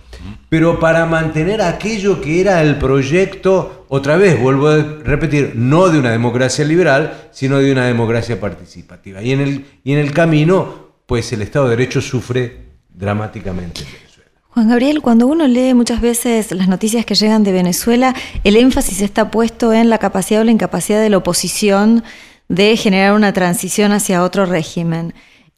pero 0.48 0.78
para 0.80 1.06
mantener 1.06 1.62
aquello 1.62 2.20
que 2.20 2.40
era 2.40 2.62
el 2.62 2.76
proyecto, 2.76 3.86
otra 3.88 4.16
vez 4.16 4.40
vuelvo 4.40 4.68
a 4.68 4.82
repetir, 5.04 5.52
no 5.54 5.88
de 5.88 5.98
una 5.98 6.10
democracia 6.10 6.64
liberal, 6.64 7.28
sino 7.30 7.58
de 7.58 7.70
una 7.70 7.86
democracia 7.86 8.40
participativa. 8.40 9.22
Y 9.22 9.32
en 9.32 9.40
el, 9.40 9.66
y 9.84 9.92
en 9.92 9.98
el 9.98 10.12
camino, 10.12 10.94
pues 11.06 11.32
el 11.32 11.42
Estado 11.42 11.66
de 11.66 11.76
Derecho 11.76 12.00
sufre 12.00 12.64
dramáticamente. 12.92 13.82
Juan 14.50 14.68
Gabriel, 14.68 15.00
cuando 15.02 15.26
uno 15.26 15.48
lee 15.48 15.74
muchas 15.74 16.00
veces 16.00 16.52
las 16.52 16.68
noticias 16.68 17.04
que 17.04 17.16
llegan 17.16 17.42
de 17.42 17.50
Venezuela, 17.50 18.14
el 18.44 18.56
énfasis 18.56 19.00
está 19.00 19.30
puesto 19.30 19.72
en 19.72 19.90
la 19.90 19.98
capacidad 19.98 20.42
o 20.42 20.44
la 20.44 20.52
incapacidad 20.52 21.00
de 21.00 21.10
la 21.10 21.16
oposición 21.16 22.04
de 22.48 22.76
generar 22.76 23.14
una 23.14 23.32
transición 23.32 23.90
hacia 23.90 24.22
otro 24.22 24.46
régimen, 24.46 25.12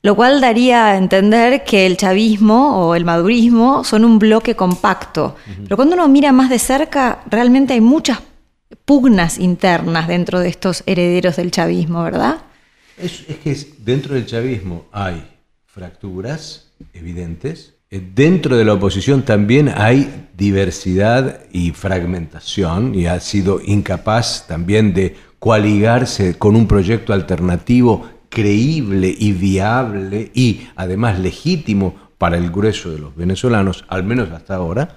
lo 0.06 0.14
cual 0.14 0.40
daría 0.40 0.86
a 0.86 0.98
entender 0.98 1.64
que 1.64 1.84
el 1.84 1.96
chavismo 1.96 2.78
o 2.78 2.94
el 2.94 3.04
madurismo 3.04 3.82
son 3.82 4.04
un 4.04 4.20
bloque 4.20 4.54
compacto. 4.54 5.34
Pero 5.64 5.74
cuando 5.74 5.96
uno 5.96 6.06
mira 6.06 6.30
más 6.30 6.48
de 6.48 6.60
cerca, 6.60 7.24
realmente 7.28 7.72
hay 7.72 7.80
muchas 7.80 8.20
pugnas 8.84 9.36
internas 9.36 10.06
dentro 10.06 10.38
de 10.38 10.48
estos 10.48 10.84
herederos 10.86 11.34
del 11.34 11.50
chavismo, 11.50 12.04
¿verdad? 12.04 12.36
Es, 12.96 13.24
es 13.28 13.64
que 13.64 13.72
dentro 13.78 14.14
del 14.14 14.26
chavismo 14.26 14.84
hay 14.92 15.26
fracturas 15.64 16.68
evidentes, 16.94 17.74
eh, 17.90 18.00
dentro 18.14 18.56
de 18.56 18.64
la 18.64 18.74
oposición 18.74 19.24
también 19.24 19.72
hay 19.74 20.28
diversidad 20.36 21.40
y 21.50 21.72
fragmentación 21.72 22.94
y 22.94 23.06
ha 23.06 23.18
sido 23.18 23.60
incapaz 23.60 24.46
también 24.46 24.94
de 24.94 25.16
coaligarse 25.40 26.38
con 26.38 26.54
un 26.54 26.68
proyecto 26.68 27.12
alternativo 27.12 28.15
creíble 28.36 29.16
y 29.18 29.32
viable 29.32 30.30
y 30.34 30.68
además 30.76 31.18
legítimo 31.18 31.96
para 32.18 32.36
el 32.36 32.50
grueso 32.50 32.90
de 32.90 32.98
los 32.98 33.16
venezolanos, 33.16 33.86
al 33.88 34.04
menos 34.04 34.30
hasta 34.30 34.56
ahora, 34.56 34.94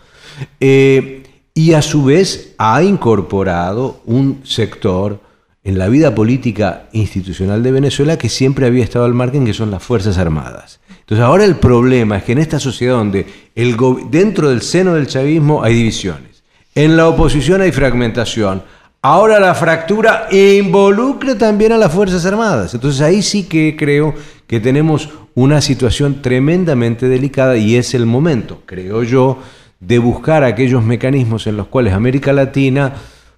eh, 0.60 1.24
y 1.54 1.72
a 1.72 1.82
su 1.82 2.04
vez 2.04 2.54
ha 2.58 2.84
incorporado 2.84 4.02
un 4.04 4.42
sector 4.44 5.22
en 5.64 5.78
la 5.78 5.88
vida 5.88 6.14
política 6.14 6.90
institucional 6.92 7.64
de 7.64 7.72
Venezuela 7.72 8.18
que 8.18 8.28
siempre 8.28 8.66
había 8.66 8.84
estado 8.84 9.06
al 9.06 9.14
margen, 9.14 9.46
que 9.46 9.54
son 9.54 9.72
las 9.72 9.84
Fuerzas 9.84 10.18
Armadas. 10.18 10.82
Entonces 11.00 11.24
ahora 11.24 11.46
el 11.46 11.56
problema 11.56 12.18
es 12.18 12.26
que 12.26 12.34
en 12.34 12.40
esta 12.40 12.60
sociedad 12.60 12.96
donde 12.96 13.26
el 13.56 13.78
dentro 14.12 14.50
del 14.50 14.62
seno 14.64 14.96
del 14.96 15.08
chavismo 15.08 15.64
hay 15.64 15.76
divisiones, 15.76 16.44
en 16.76 16.98
la 16.98 17.08
oposición 17.08 17.62
hay 17.62 17.72
fragmentación, 17.72 18.64
ahora 19.02 19.40
la 19.40 19.56
fractura 19.56 20.28
involucra 20.32 21.38
también 21.38 21.72
a 21.72 21.78
las 21.78 21.94
Fuerzas 21.94 22.26
Armadas. 22.26 22.74
Entonces 22.74 23.02
ahí 23.02 23.22
sí 23.22 23.44
que 23.44 23.76
creo 23.78 24.14
que 24.48 24.60
tenemos 24.60 25.10
una 25.36 25.62
situación 25.62 26.22
tremendamente 26.22 27.08
delicada 27.08 27.56
y 27.58 27.76
es 27.76 27.94
el 27.94 28.06
momento, 28.06 28.64
creo 28.66 29.04
yo, 29.04 29.40
de 29.80 30.00
buscar 30.00 30.44
aquellos 30.44 30.84
mecanismos 30.84 31.48
en 31.48 31.56
los 31.56 31.68
cuales 31.68 31.94
América 31.94 32.34
Latina 32.34 32.94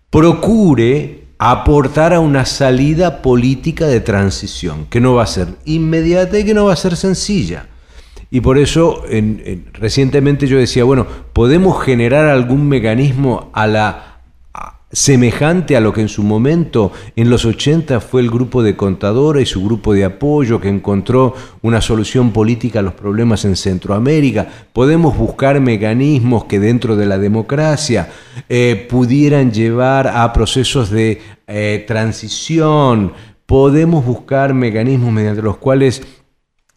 procure 0.10 1.26
aportar 1.38 2.14
a 2.14 2.20
una 2.20 2.46
salida 2.46 3.22
política 3.22 3.88
de 3.88 4.00
transición, 4.00 4.86
que 4.88 5.00
no 5.00 5.16
va 5.16 5.24
a 5.24 5.28
ser 5.28 5.48
inmediata 5.66 6.38
y 6.40 6.46
que 6.46 6.54
no 6.54 6.66
va 6.66 6.74
a 6.74 6.78
ser 6.78 6.96
sencilla. 6.96 7.68
Y 8.30 8.42
por 8.42 8.58
eso 8.58 9.04
recientemente 9.74 10.48
yo 10.48 10.58
decía, 10.58 10.84
bueno, 10.84 11.06
podemos 11.34 11.84
generar 11.84 12.28
algún 12.28 12.70
mecanismo 12.70 13.50
a 13.54 13.68
la 13.68 14.11
semejante 14.94 15.78
a 15.78 15.80
lo 15.80 15.94
que 15.94 16.02
en 16.02 16.10
su 16.10 16.24
momento, 16.24 16.92
en 17.16 17.30
los 17.30 17.46
80, 17.46 18.02
fue 18.02 18.22
el 18.22 18.30
grupo 18.30 18.62
de 18.62 18.76
contadora 18.76 19.42
y 19.42 19.46
su 19.46 19.64
grupo 19.64 19.94
de 19.94 20.04
apoyo 20.04 20.60
que 20.60 20.70
encontró 20.70 21.34
una 21.62 21.82
solución 21.82 22.32
política 22.32 22.80
a 22.80 22.84
los 22.84 22.94
problemas 22.94 23.46
en 23.46 23.56
Centroamérica. 23.56 24.48
Podemos 24.74 25.18
buscar 25.18 25.60
mecanismos 25.62 26.46
que 26.46 26.60
dentro 26.60 26.96
de 26.96 27.06
la 27.06 27.18
democracia 27.18 28.10
eh, 28.50 28.88
pudieran 28.90 29.52
llevar 29.52 30.08
a 30.08 30.32
procesos 30.34 30.90
de 30.90 31.22
eh, 31.48 31.84
transición. 31.88 33.14
Podemos 33.46 34.06
buscar 34.06 34.54
mecanismos 34.54 35.12
mediante 35.12 35.42
los 35.42 35.58
cuales 35.58 36.02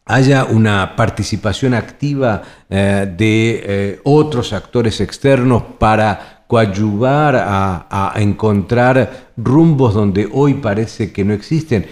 haya 0.07 0.45
una 0.45 0.97
participación 0.97 1.73
activa 1.73 2.43
eh, 2.69 3.13
de 3.17 4.01
otros 4.05 4.53
actores 4.53 5.01
externos 5.01 5.63
para 5.79 6.34
coadyuvar 6.55 7.35
a, 7.37 8.13
encontrar 8.15 9.33
rumbos 9.37 9.93
donde 9.93 10.29
hoy 10.31 10.55
parece 10.55 11.13
que 11.13 11.25
no 11.25 11.35
existen. 11.35 11.87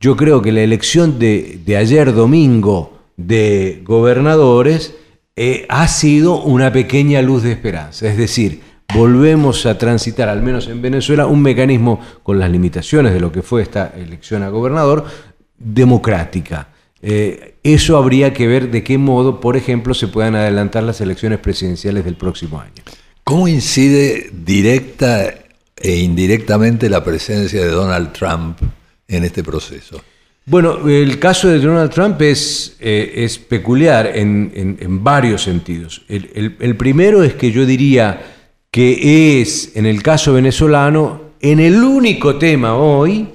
Yo 0.00 0.16
creo 0.16 0.42
que 0.42 0.50
la 0.50 0.60
elección 0.60 1.20
de, 1.20 1.60
ayer 1.78 2.12
domingo 2.12 2.98
de 3.16 3.80
gobernadores 3.84 4.96
eh, 5.36 5.66
ha 5.68 5.86
sido 5.86 6.42
una 6.42 6.72
pequeña 6.72 7.22
luz 7.22 7.44
de 7.44 7.52
esperanza. 7.52 8.08
Es 8.08 8.16
decir, 8.16 8.60
volvemos 8.92 9.66
a 9.66 9.78
transitar, 9.78 10.28
al 10.28 10.42
menos 10.42 10.66
en 10.66 10.82
Venezuela, 10.82 11.26
un 11.26 11.40
mecanismo 11.40 12.00
con 12.24 12.40
las 12.40 12.50
limitaciones 12.50 13.12
de 13.12 13.20
lo 13.20 13.30
que 13.30 13.42
fue 13.42 13.62
esta 13.62 13.92
elección 13.96 14.42
a 14.42 14.48
gobernador, 14.48 15.04
democrática. 15.56 16.70
Eh, 17.02 17.54
eso 17.62 17.96
habría 17.96 18.32
que 18.32 18.48
ver 18.48 18.72
de 18.72 18.82
qué 18.82 18.98
modo, 18.98 19.38
por 19.38 19.56
ejemplo, 19.56 19.94
se 19.94 20.08
puedan 20.08 20.34
adelantar 20.34 20.82
las 20.82 21.00
elecciones 21.00 21.38
presidenciales 21.38 22.04
del 22.04 22.16
próximo 22.16 22.60
año. 22.60 22.82
¿Cómo 23.28 23.46
incide 23.46 24.30
directa 24.32 25.34
e 25.76 25.96
indirectamente 25.98 26.88
la 26.88 27.04
presencia 27.04 27.60
de 27.60 27.68
Donald 27.68 28.10
Trump 28.12 28.56
en 29.06 29.22
este 29.22 29.44
proceso? 29.44 30.00
Bueno, 30.46 30.88
el 30.88 31.18
caso 31.18 31.48
de 31.48 31.58
Donald 31.58 31.90
Trump 31.90 32.22
es, 32.22 32.78
eh, 32.80 33.28
peculiar 33.46 34.12
en, 34.14 35.04
varios 35.04 35.42
sentidos. 35.42 36.06
El, 36.08 36.76
primero 36.78 37.22
es 37.22 37.34
que 37.34 37.52
yo 37.52 37.66
diría 37.66 38.18
que 38.70 39.42
es, 39.42 39.76
en 39.76 39.84
el 39.84 40.02
caso 40.02 40.32
venezolano, 40.32 41.20
en 41.42 41.60
el 41.60 41.84
único 41.84 42.38
tema 42.38 42.76
hoy 42.76 43.28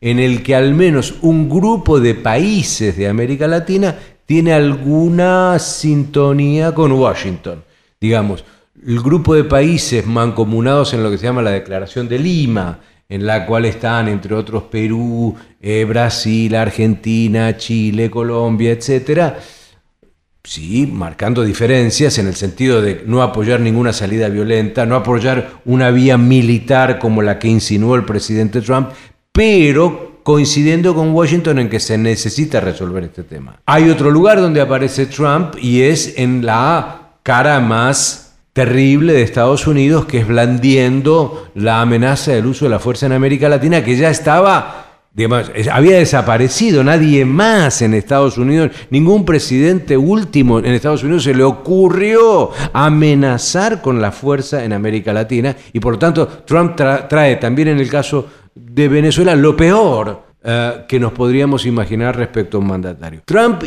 en 0.00 0.20
el 0.20 0.42
que 0.42 0.54
al 0.54 0.72
menos 0.72 1.16
un 1.20 1.50
grupo 1.50 2.00
de 2.00 2.14
países 2.14 2.96
de 2.96 3.08
América 3.08 3.46
Latina 3.46 3.94
tiene 4.24 4.54
alguna 4.54 5.58
sintonía 5.58 6.72
con 6.72 6.92
Washington. 6.92 7.62
Digamos, 8.00 8.42
el 8.86 9.00
grupo 9.00 9.34
de 9.34 9.44
países 9.44 10.06
mancomunados 10.06 10.92
en 10.94 11.02
lo 11.02 11.10
que 11.10 11.18
se 11.18 11.24
llama 11.24 11.42
la 11.42 11.50
Declaración 11.50 12.08
de 12.08 12.18
Lima, 12.18 12.80
en 13.08 13.26
la 13.26 13.46
cual 13.46 13.64
están, 13.64 14.08
entre 14.08 14.34
otros, 14.34 14.64
Perú, 14.64 15.34
eh, 15.60 15.84
Brasil, 15.84 16.54
Argentina, 16.54 17.56
Chile, 17.56 18.10
Colombia, 18.10 18.72
etcétera, 18.72 19.38
sí, 20.42 20.86
marcando 20.86 21.42
diferencias 21.42 22.18
en 22.18 22.26
el 22.26 22.34
sentido 22.34 22.82
de 22.82 23.02
no 23.06 23.22
apoyar 23.22 23.60
ninguna 23.60 23.92
salida 23.92 24.28
violenta, 24.28 24.84
no 24.84 24.96
apoyar 24.96 25.60
una 25.64 25.90
vía 25.90 26.18
militar 26.18 26.98
como 26.98 27.22
la 27.22 27.38
que 27.38 27.48
insinuó 27.48 27.94
el 27.94 28.04
presidente 28.04 28.60
Trump, 28.60 28.90
pero 29.32 30.20
coincidiendo 30.22 30.94
con 30.94 31.12
Washington 31.14 31.58
en 31.58 31.68
que 31.68 31.80
se 31.80 31.98
necesita 31.98 32.60
resolver 32.60 33.04
este 33.04 33.22
tema. 33.22 33.60
Hay 33.66 33.90
otro 33.90 34.10
lugar 34.10 34.40
donde 34.40 34.60
aparece 34.60 35.06
Trump 35.06 35.54
y 35.60 35.82
es 35.82 36.14
en 36.16 36.44
la 36.44 37.18
cara 37.22 37.60
más 37.60 38.23
terrible 38.54 39.12
de 39.12 39.22
Estados 39.22 39.66
Unidos, 39.66 40.06
que 40.06 40.18
es 40.18 40.28
blandiendo 40.28 41.48
la 41.56 41.82
amenaza 41.82 42.30
del 42.30 42.46
uso 42.46 42.64
de 42.64 42.70
la 42.70 42.78
fuerza 42.78 43.04
en 43.04 43.12
América 43.12 43.48
Latina, 43.48 43.84
que 43.84 43.96
ya 43.96 44.10
estaba, 44.10 45.02
había 45.72 45.98
desaparecido, 45.98 46.84
nadie 46.84 47.24
más 47.24 47.82
en 47.82 47.94
Estados 47.94 48.38
Unidos, 48.38 48.70
ningún 48.90 49.24
presidente 49.24 49.96
último 49.96 50.60
en 50.60 50.66
Estados 50.66 51.02
Unidos 51.02 51.24
se 51.24 51.34
le 51.34 51.42
ocurrió 51.42 52.52
amenazar 52.72 53.82
con 53.82 54.00
la 54.00 54.12
fuerza 54.12 54.64
en 54.64 54.72
América 54.72 55.12
Latina, 55.12 55.56
y 55.72 55.80
por 55.80 55.94
lo 55.94 55.98
tanto 55.98 56.26
Trump 56.46 56.76
trae 56.76 57.36
también 57.36 57.68
en 57.68 57.80
el 57.80 57.90
caso 57.90 58.28
de 58.54 58.86
Venezuela 58.86 59.34
lo 59.34 59.56
peor 59.56 60.22
eh, 60.44 60.84
que 60.86 61.00
nos 61.00 61.12
podríamos 61.12 61.66
imaginar 61.66 62.16
respecto 62.16 62.58
a 62.58 62.60
un 62.60 62.68
mandatario. 62.68 63.22
Trump 63.24 63.64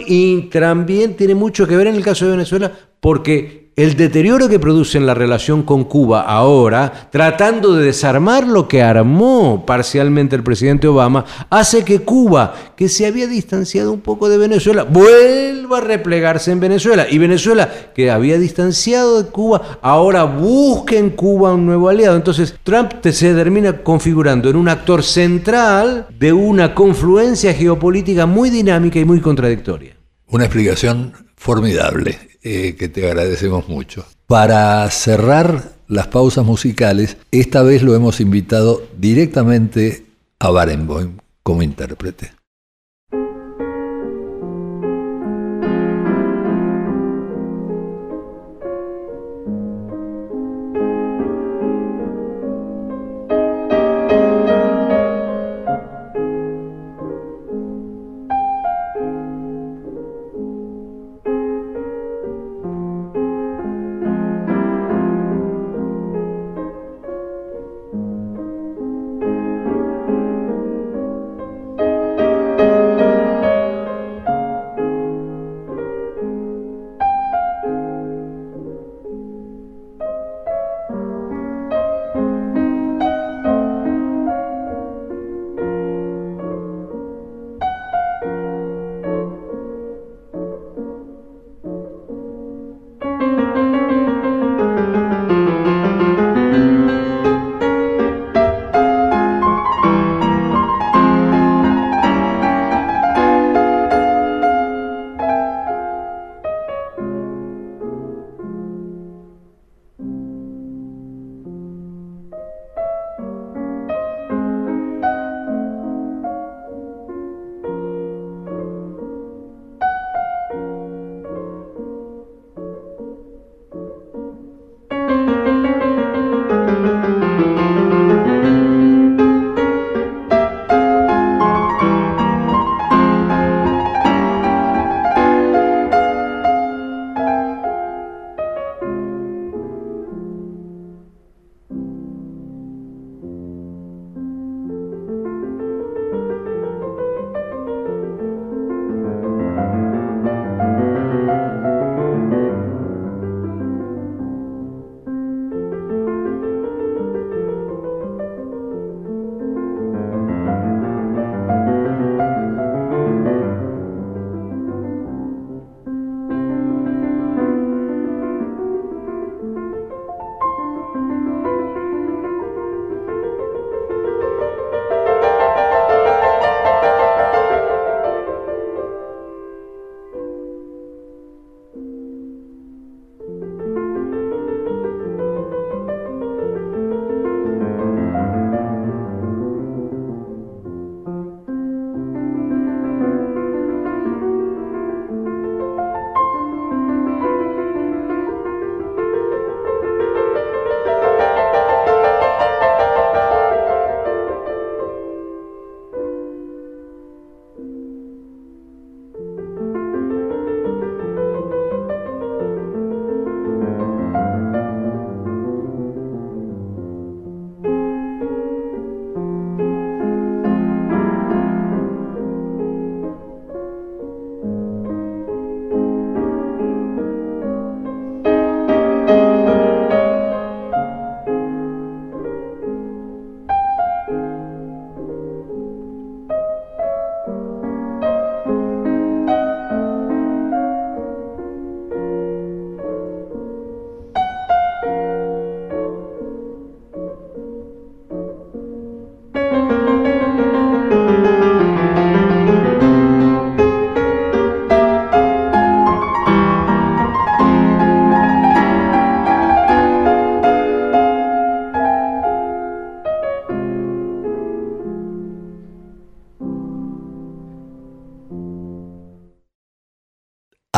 también 0.50 1.16
tiene 1.18 1.36
mucho 1.36 1.68
que 1.68 1.76
ver 1.76 1.88
en 1.88 1.96
el 1.96 2.04
caso 2.06 2.24
de 2.24 2.32
Venezuela 2.32 2.72
porque 3.02 3.67
el 3.78 3.96
deterioro 3.96 4.50
que 4.50 4.58
produce 4.58 4.98
en 4.98 5.06
la 5.06 5.14
relación 5.14 5.62
con 5.62 5.84
Cuba 5.84 6.22
ahora, 6.22 7.10
tratando 7.12 7.76
de 7.76 7.86
desarmar 7.86 8.48
lo 8.48 8.68
que 8.68 8.82
armó 8.82 9.66
parcialmente 9.68 10.36
el 10.36 10.42
presidente 10.42 10.88
Obama, 10.88 11.24
hace 11.52 11.86
que 11.86 12.00
Cuba, 12.00 12.56
que 12.76 12.90
se 12.90 13.06
había 13.06 13.28
distanciado 13.28 13.94
un 13.94 14.02
poco 14.02 14.30
de 14.30 14.40
Venezuela, 14.40 14.82
vuelva 14.82 15.78
a 15.78 15.82
replegarse 15.82 16.52
en 16.52 16.60
Venezuela. 16.60 17.06
Y 17.08 17.20
Venezuela, 17.20 17.70
que 17.94 18.10
había 18.10 18.40
distanciado 18.40 19.22
de 19.22 19.30
Cuba, 19.30 19.78
ahora 19.84 20.24
busque 20.24 20.98
en 20.98 21.12
Cuba 21.12 21.54
un 21.54 21.68
nuevo 21.68 21.88
aliado. 21.88 22.16
Entonces 22.16 22.56
Trump 22.64 22.94
se 23.04 23.36
termina 23.36 23.84
configurando 23.84 24.50
en 24.50 24.56
un 24.56 24.70
actor 24.70 25.04
central 25.04 26.08
de 26.18 26.34
una 26.34 26.74
confluencia 26.74 27.54
geopolítica 27.54 28.26
muy 28.26 28.50
dinámica 28.50 28.98
y 28.98 29.06
muy 29.06 29.22
contradictoria. 29.22 29.96
Una 30.30 30.46
explicación 30.46 31.14
formidable. 31.36 32.27
Eh, 32.44 32.76
que 32.78 32.88
te 32.88 33.06
agradecemos 33.06 33.68
mucho. 33.68 34.06
Para 34.28 34.90
cerrar 34.90 35.74
las 35.88 36.08
pausas 36.08 36.46
musicales, 36.46 37.18
esta 37.32 37.64
vez 37.64 37.82
lo 37.82 37.96
hemos 37.96 38.20
invitado 38.20 38.84
directamente 38.98 40.06
a 40.40 40.50
Barenboim 40.50 41.18
como 41.44 41.64
intérprete. 41.64 42.37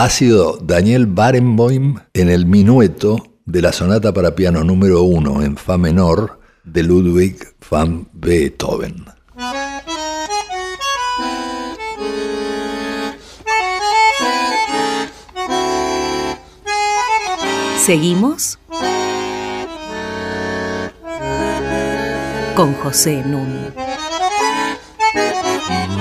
Ha 0.02 0.10
sido 0.10 0.58
Daniel 0.62 1.08
Barenboim 1.08 1.96
en 2.14 2.30
el 2.30 2.46
minueto 2.46 3.34
de 3.46 3.62
la 3.62 3.74
sonata 3.74 4.14
para 4.14 4.34
piano 4.34 4.64
número 4.64 5.04
uno 5.04 5.44
en 5.44 5.58
Fa 5.58 5.78
menor 5.78 6.40
de 6.64 6.84
Ludwig 6.84 7.36
van 7.70 8.08
Beethoven. 8.14 9.08
Seguimos 17.86 18.58
con 22.56 22.74
José 22.76 23.22
Nun. 23.26 23.74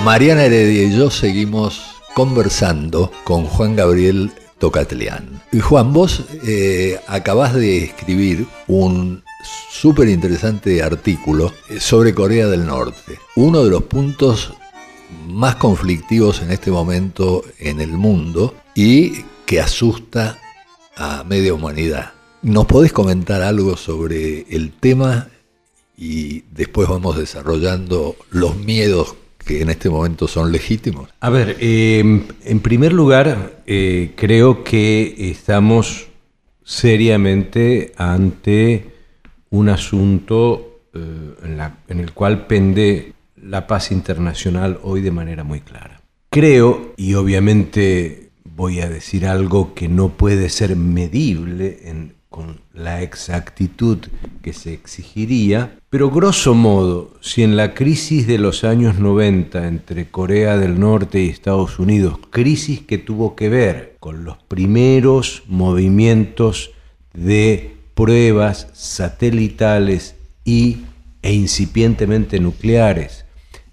Mariana 0.05 0.45
Heredia 0.45 0.85
y 0.85 0.97
yo 0.97 1.11
seguimos 1.11 1.88
conversando 2.19 3.13
con 3.23 3.45
Juan 3.45 3.77
Gabriel 3.77 4.33
Tocatlián. 4.59 5.41
Y 5.53 5.61
Juan, 5.61 5.93
vos 5.93 6.25
eh, 6.45 6.99
acabás 7.07 7.55
de 7.55 7.85
escribir 7.85 8.45
un 8.67 9.23
súper 9.71 10.09
interesante 10.09 10.83
artículo 10.83 11.53
eh, 11.71 11.79
sobre 11.79 12.15
Corea 12.15 12.49
del 12.49 12.67
Norte. 12.67 13.21
Uno 13.37 13.63
de 13.63 13.71
los 13.71 13.85
puntos 13.85 14.53
más 15.29 15.55
conflictivos 15.55 16.43
en 16.43 16.51
este 16.51 16.73
momento 16.73 17.45
en 17.61 17.81
el 17.81 17.93
mundo 17.93 18.53
y 18.75 19.23
que 19.47 19.61
asusta 19.61 20.41
a 20.97 21.23
media 21.23 21.55
humanidad. 21.55 22.15
¿Nos 22.43 22.67
podés 22.67 22.93
comentar 22.93 23.43
algo 23.43 23.77
sobre 23.77 24.45
el 24.51 24.73
tema 24.73 25.29
y 25.97 26.41
después 26.51 26.89
vamos 26.89 27.17
desarrollando 27.17 28.17
los 28.33 28.57
miedos 28.57 29.15
que 29.49 29.63
en 29.63 29.71
este 29.71 29.89
momento 29.89 30.29
son 30.29 30.53
legítimos? 30.53 31.09
A 31.21 31.31
ver, 31.31 31.57
em, 31.61 32.25
en 32.45 32.61
primer 32.61 32.93
lugar, 32.93 33.63
eh, 33.67 34.13
creo 34.15 34.63
que 34.63 35.31
estamos 35.31 36.09
seriamente 36.63 37.93
ante 37.97 38.93
un 39.49 39.71
asunto 39.71 40.83
eh, 40.95 41.35
en, 41.45 41.61
en 41.89 42.01
el 42.01 42.13
cual 42.13 42.47
pende 42.47 43.15
la 43.43 43.67
paz 43.67 43.91
internacional 43.91 44.79
hoy 44.83 45.01
de 45.01 45.11
manera 45.11 45.45
muy 45.45 45.61
clara. 45.61 46.03
Creo, 46.29 46.93
y 46.99 47.15
obviamente 47.15 48.29
voy 48.45 48.81
a 48.81 48.89
decir 48.91 49.27
algo 49.27 49.73
que 49.73 49.89
no 49.89 50.11
puede 50.11 50.51
ser 50.51 50.77
medible 50.77 51.79
en 51.85 52.18
con 52.39 52.61
la 52.73 53.03
exactitud 53.03 53.99
que 54.43 54.53
se 54.53 54.73
exigiría, 54.73 55.77
pero 55.91 56.09
grosso 56.09 56.55
modo, 56.55 57.15
si 57.21 57.43
en 57.43 57.57
la 57.57 57.75
crisis 57.75 58.29
de 58.29 58.39
los 58.39 58.63
años 58.63 59.01
90 59.01 59.67
entre 59.67 60.09
Corea 60.09 60.57
del 60.57 60.79
Norte 60.79 61.21
y 61.21 61.31
Estados 61.31 61.81
Unidos, 61.81 62.21
crisis 62.31 62.81
que 62.83 62.97
tuvo 62.97 63.35
que 63.35 63.49
ver 63.49 63.97
con 63.99 64.23
los 64.23 64.37
primeros 64.37 65.43
movimientos 65.49 66.71
de 67.13 67.75
pruebas 67.95 68.69
satelitales 68.73 70.15
y, 70.45 70.83
e 71.23 71.33
incipientemente 71.33 72.39
nucleares 72.39 73.25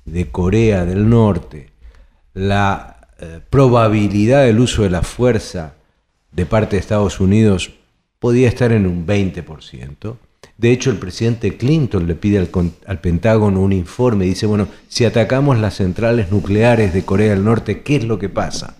de 0.06 0.32
Corea 0.32 0.86
del 0.86 1.08
Norte, 1.08 1.70
la 2.34 3.10
eh, 3.20 3.42
probabilidad 3.48 4.44
del 4.44 4.60
uso 4.60 4.82
de 4.82 4.90
la 4.90 5.04
fuerza 5.04 5.76
de 6.32 6.48
parte 6.48 6.78
de 6.78 6.80
Estados 6.80 7.20
Unidos 7.20 7.72
podía 8.26 8.48
estar 8.48 8.72
en 8.72 8.88
un 8.88 9.06
20%. 9.06 10.16
De 10.58 10.72
hecho, 10.72 10.90
el 10.90 10.98
presidente 10.98 11.58
Clinton 11.58 12.08
le 12.08 12.16
pide 12.16 12.40
al, 12.40 13.00
Pentágono 13.00 13.62
un 13.62 13.72
informe 13.72 14.26
dice, 14.26 14.48
bueno, 14.48 14.68
si 14.88 15.06
atacamos 15.06 15.60
las 15.60 15.76
centrales 15.76 16.32
nucleares 16.32 16.92
de 16.92 17.06
Corea 17.06 17.30
del 17.30 17.44
Norte, 17.44 17.84
¿qué 17.84 17.98
es 17.98 18.04
lo 18.04 18.18
que 18.18 18.28
pasa? 18.28 18.78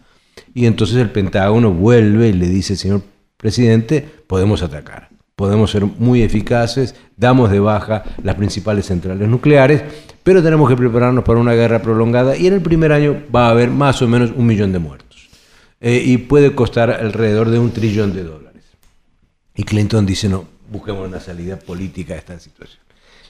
Y 0.56 0.66
entonces 0.66 0.98
el 0.98 1.12
Pentágono 1.12 1.70
vuelve 1.70 2.30
y 2.30 2.34
le 2.34 2.48
dice, 2.48 2.76
señor 2.76 3.04
presidente, 3.38 4.04
podemos 4.26 4.64
atacar, 4.64 5.10
podemos 5.36 5.70
ser 5.70 5.86
muy 5.86 6.24
eficaces, 6.24 6.96
damos 7.16 7.52
de 7.52 7.60
baja 7.60 8.02
las 8.24 8.34
principales 8.34 8.88
centrales 8.88 9.30
nucleares, 9.30 9.84
pero 10.24 10.42
tenemos 10.42 10.68
que 10.68 10.76
prepararnos 10.76 11.24
para 11.24 11.40
una 11.40 11.54
guerra 11.54 11.84
prolongada 11.84 12.36
y 12.36 12.48
en 12.48 12.54
el 12.56 12.62
primer 12.62 12.92
año 12.92 13.22
va 13.36 13.46
a 13.46 13.52
haber 13.52 13.70
más 13.70 14.02
o 14.02 14.08
menos 14.08 14.32
un 14.36 14.48
millón 14.48 14.72
de 14.72 14.80
muertos. 14.80 15.30
Eh, 15.82 16.02
y 16.04 16.18
puede 16.18 16.56
costar 16.56 16.90
alrededor 16.90 17.52
de 17.52 17.60
un 17.60 17.70
trillón 17.70 18.12
de 18.16 18.24
dólares. 18.24 18.45
Y 19.56 19.64
Clinton 19.64 20.06
dice, 20.06 20.30
no, 20.30 20.46
busquemos 20.70 21.08
una 21.08 21.20
salida 21.20 21.58
política 21.58 22.14
a 22.14 22.18
esta 22.18 22.40
situación. 22.40 22.80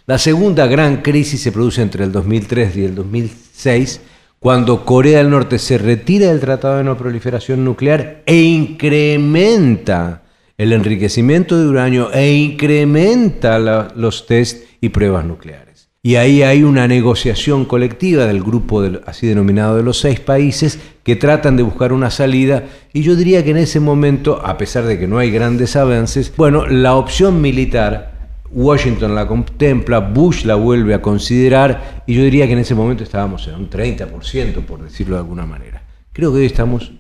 La 0.08 0.18
segunda 0.18 0.68
gran 0.68 1.02
crisis 1.02 1.42
se 1.42 1.52
produce 1.52 1.82
entre 1.82 2.04
el 2.04 2.12
2003 2.12 2.78
y 2.78 2.86
el 2.86 2.96
2006, 2.96 4.02
cuando 4.40 4.86
Corea 4.86 5.18
del 5.18 5.32
Norte 5.32 5.58
se 5.58 5.78
retira 5.78 6.28
del 6.28 6.40
Tratado 6.40 6.78
de 6.78 6.84
No 6.84 6.98
Proliferación 6.98 7.66
Nuclear 7.66 8.22
e 8.26 8.42
incrementa 8.42 10.22
el 10.58 10.74
enriquecimiento 10.74 11.60
de 11.60 11.68
uranio 11.68 12.12
e 12.14 12.34
incrementa 12.34 13.58
los 13.96 14.28
test 14.28 14.66
y 14.80 14.90
pruebas 14.90 15.26
nucleares. 15.26 15.65
Y 16.06 16.18
ahí 16.18 16.44
hay 16.44 16.62
una 16.62 16.88
negociación 16.88 17.66
colectiva 17.66 18.28
del 18.28 18.44
grupo 18.44 18.84
así 19.08 19.26
denominado 19.26 19.76
de 19.76 19.82
los 19.82 20.00
seis 20.00 20.20
países 20.20 20.80
que 21.02 21.16
tratan 21.16 21.58
de 21.58 21.64
buscar 21.64 21.94
una 21.94 22.12
salida. 22.12 22.66
Y 22.94 23.02
yo 23.02 23.16
diría 23.16 23.44
que 23.44 23.50
en 23.50 23.58
ese 23.58 23.80
momento, 23.80 24.40
a 24.46 24.56
pesar 24.56 24.84
de 24.84 25.00
que 25.00 25.08
no 25.08 25.18
hay 25.18 25.32
grandes 25.32 25.76
avances, 25.76 26.32
bueno, 26.38 26.68
la 26.68 26.94
opción 26.96 27.42
militar, 27.42 28.30
Washington 28.52 29.16
la 29.16 29.28
contempla, 29.28 29.98
Bush 29.98 30.46
la 30.46 30.54
vuelve 30.54 30.94
a 30.94 31.02
considerar, 31.02 32.04
y 32.06 32.14
yo 32.14 32.22
diría 32.22 32.46
que 32.46 32.54
en 32.54 32.60
ese 32.60 32.76
momento 32.76 33.04
estábamos 33.04 33.48
en 33.48 33.56
un 33.56 33.68
30%, 33.72 34.64
por 34.64 34.84
decirlo 34.84 35.16
de 35.16 35.22
alguna 35.22 35.48
manera. 35.48 35.82
Creo 36.14 36.32
que 36.32 36.38
hoy 36.38 36.46
estamos 36.46 36.92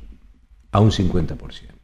a 0.72 0.80
un 0.80 0.90
50%. 0.90 1.75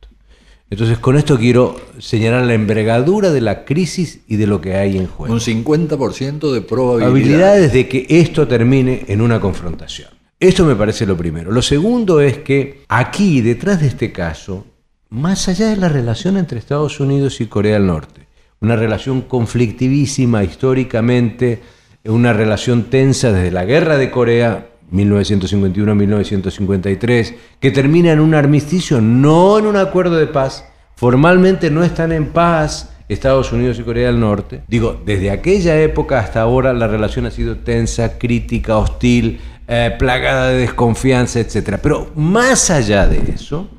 Entonces, 0.72 1.00
con 1.00 1.18
esto 1.18 1.38
quiero 1.38 1.76
señalar 2.00 2.46
la 2.46 2.54
envergadura 2.54 3.30
de 3.30 3.42
la 3.42 3.66
crisis 3.66 4.22
y 4.26 4.38
de 4.38 4.48
lo 4.48 4.62
que 4.62 4.76
hay 4.76 4.98
en 4.98 5.06
juego. 5.06 5.34
Un 5.34 5.42
50% 5.42 6.54
de 6.54 6.62
probabilidades. 6.62 7.74
De 7.74 7.90
que 7.90 8.06
esto 8.08 8.48
termine 8.48 9.04
en 9.10 9.20
una 9.20 9.42
confrontación. 9.42 10.10
Esto 10.40 10.66
me 10.66 10.78
parece 10.78 11.06
lo 11.06 11.18
primero. 11.18 11.52
Lo 11.52 11.62
segundo 11.62 12.22
es 12.22 12.38
que 12.38 12.86
aquí, 12.88 13.42
detrás 13.42 13.82
de 13.82 13.88
este 13.88 14.14
caso, 14.14 14.66
más 15.10 15.50
allá 15.50 15.68
de 15.68 15.76
la 15.76 15.90
relación 15.90 16.38
entre 16.38 16.58
Estados 16.58 17.02
Unidos 17.02 17.42
y 17.42 17.48
Corea 17.48 17.74
del 17.74 17.88
Norte, 17.88 18.28
una 18.62 18.78
relación 18.78 19.24
conflictivísima 19.24 20.42
históricamente, 20.46 21.62
una 22.06 22.32
relación 22.32 22.84
tensa 22.84 23.34
desde 23.34 23.52
la 23.52 23.66
guerra 23.66 23.98
de 23.98 24.10
Corea 24.10 24.71
1951-1953, 24.92 27.36
que 27.60 27.72
termina 27.72 28.12
en 28.12 28.20
un 28.20 28.36
armisticio, 28.36 29.02
no 29.02 29.58
en 29.60 29.68
un 29.68 29.78
acuerdo 29.78 30.18
de 30.18 30.28
paz. 30.28 30.66
Formalmente 30.96 31.72
no 31.72 31.84
están 31.84 32.12
en 32.12 32.28
paz 32.28 32.92
Estados 33.14 33.52
Unidos 33.52 33.78
y 33.80 33.84
Corea 33.84 34.08
del 34.08 34.20
Norte. 34.20 34.64
Digo, 34.68 35.00
desde 35.06 35.32
aquella 35.32 35.80
época 35.82 36.20
hasta 36.20 36.42
ahora 36.42 36.74
la 36.74 36.88
relación 36.88 37.26
ha 37.26 37.32
sido 37.32 37.58
tensa, 37.58 38.18
crítica, 38.18 38.78
hostil, 38.78 39.40
eh, 39.68 39.94
plagada 39.98 40.50
de 40.50 40.60
desconfianza, 40.60 41.40
etc. 41.40 41.78
Pero 41.82 42.12
más 42.16 42.70
allá 42.70 43.08
de 43.08 43.34
eso, 43.34 43.70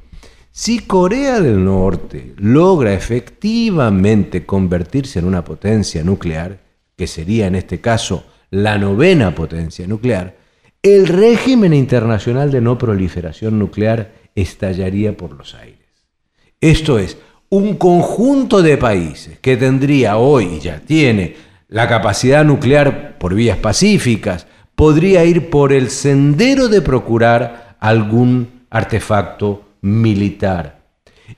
si 0.50 0.80
Corea 0.80 1.40
del 1.40 1.64
Norte 1.64 2.34
logra 2.36 2.92
efectivamente 2.92 4.44
convertirse 4.44 5.18
en 5.18 5.24
una 5.24 5.44
potencia 5.44 6.04
nuclear, 6.04 6.60
que 6.94 7.06
sería 7.06 7.46
en 7.46 7.54
este 7.54 7.80
caso 7.80 8.24
la 8.50 8.76
novena 8.76 9.34
potencia 9.34 9.86
nuclear, 9.86 10.36
el 10.82 11.06
régimen 11.06 11.72
internacional 11.72 12.50
de 12.50 12.60
no 12.60 12.76
proliferación 12.76 13.58
nuclear 13.58 14.12
estallaría 14.34 15.16
por 15.16 15.32
los 15.32 15.54
aires. 15.54 15.78
Esto 16.60 16.98
es, 16.98 17.16
un 17.48 17.76
conjunto 17.76 18.62
de 18.62 18.78
países 18.78 19.38
que 19.38 19.56
tendría 19.56 20.16
hoy 20.16 20.56
y 20.56 20.60
ya 20.60 20.80
tiene 20.80 21.36
la 21.68 21.86
capacidad 21.86 22.44
nuclear 22.44 23.18
por 23.18 23.34
vías 23.34 23.58
pacíficas, 23.58 24.46
podría 24.74 25.24
ir 25.24 25.50
por 25.50 25.72
el 25.72 25.90
sendero 25.90 26.68
de 26.68 26.80
procurar 26.80 27.76
algún 27.78 28.62
artefacto 28.70 29.64
militar. 29.82 30.82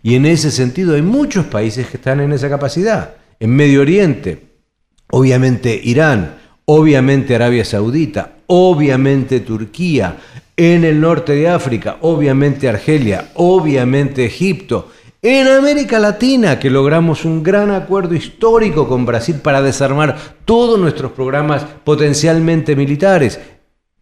Y 0.03 0.15
en 0.15 0.27
ese 0.27 0.51
sentido 0.51 0.95
hay 0.95 1.03
muchos 1.03 1.47
países 1.47 1.87
que 1.89 1.97
están 1.97 2.21
en 2.21 2.33
esa 2.33 2.49
capacidad. 2.49 3.15
En 3.41 3.51
Medio 3.51 3.81
Oriente, 3.81 4.41
obviamente 5.11 5.81
Irán, 5.83 6.37
obviamente 6.67 7.35
Arabia 7.35 7.65
Saudita, 7.65 8.37
obviamente 8.47 9.41
Turquía, 9.41 10.17
en 10.57 10.85
el 10.85 11.01
norte 11.01 11.35
de 11.35 11.49
África, 11.49 11.97
obviamente 12.01 12.69
Argelia, 12.69 13.31
obviamente 13.35 14.25
Egipto, 14.25 14.91
en 15.21 15.49
América 15.49 15.99
Latina, 15.99 16.59
que 16.59 16.69
logramos 16.69 17.25
un 17.25 17.43
gran 17.43 17.71
acuerdo 17.71 18.15
histórico 18.15 18.87
con 18.87 19.07
Brasil 19.07 19.37
para 19.37 19.63
desarmar 19.63 20.17
todos 20.45 20.79
nuestros 20.79 21.13
programas 21.13 21.65
potencialmente 21.83 22.77
militares, 22.77 23.41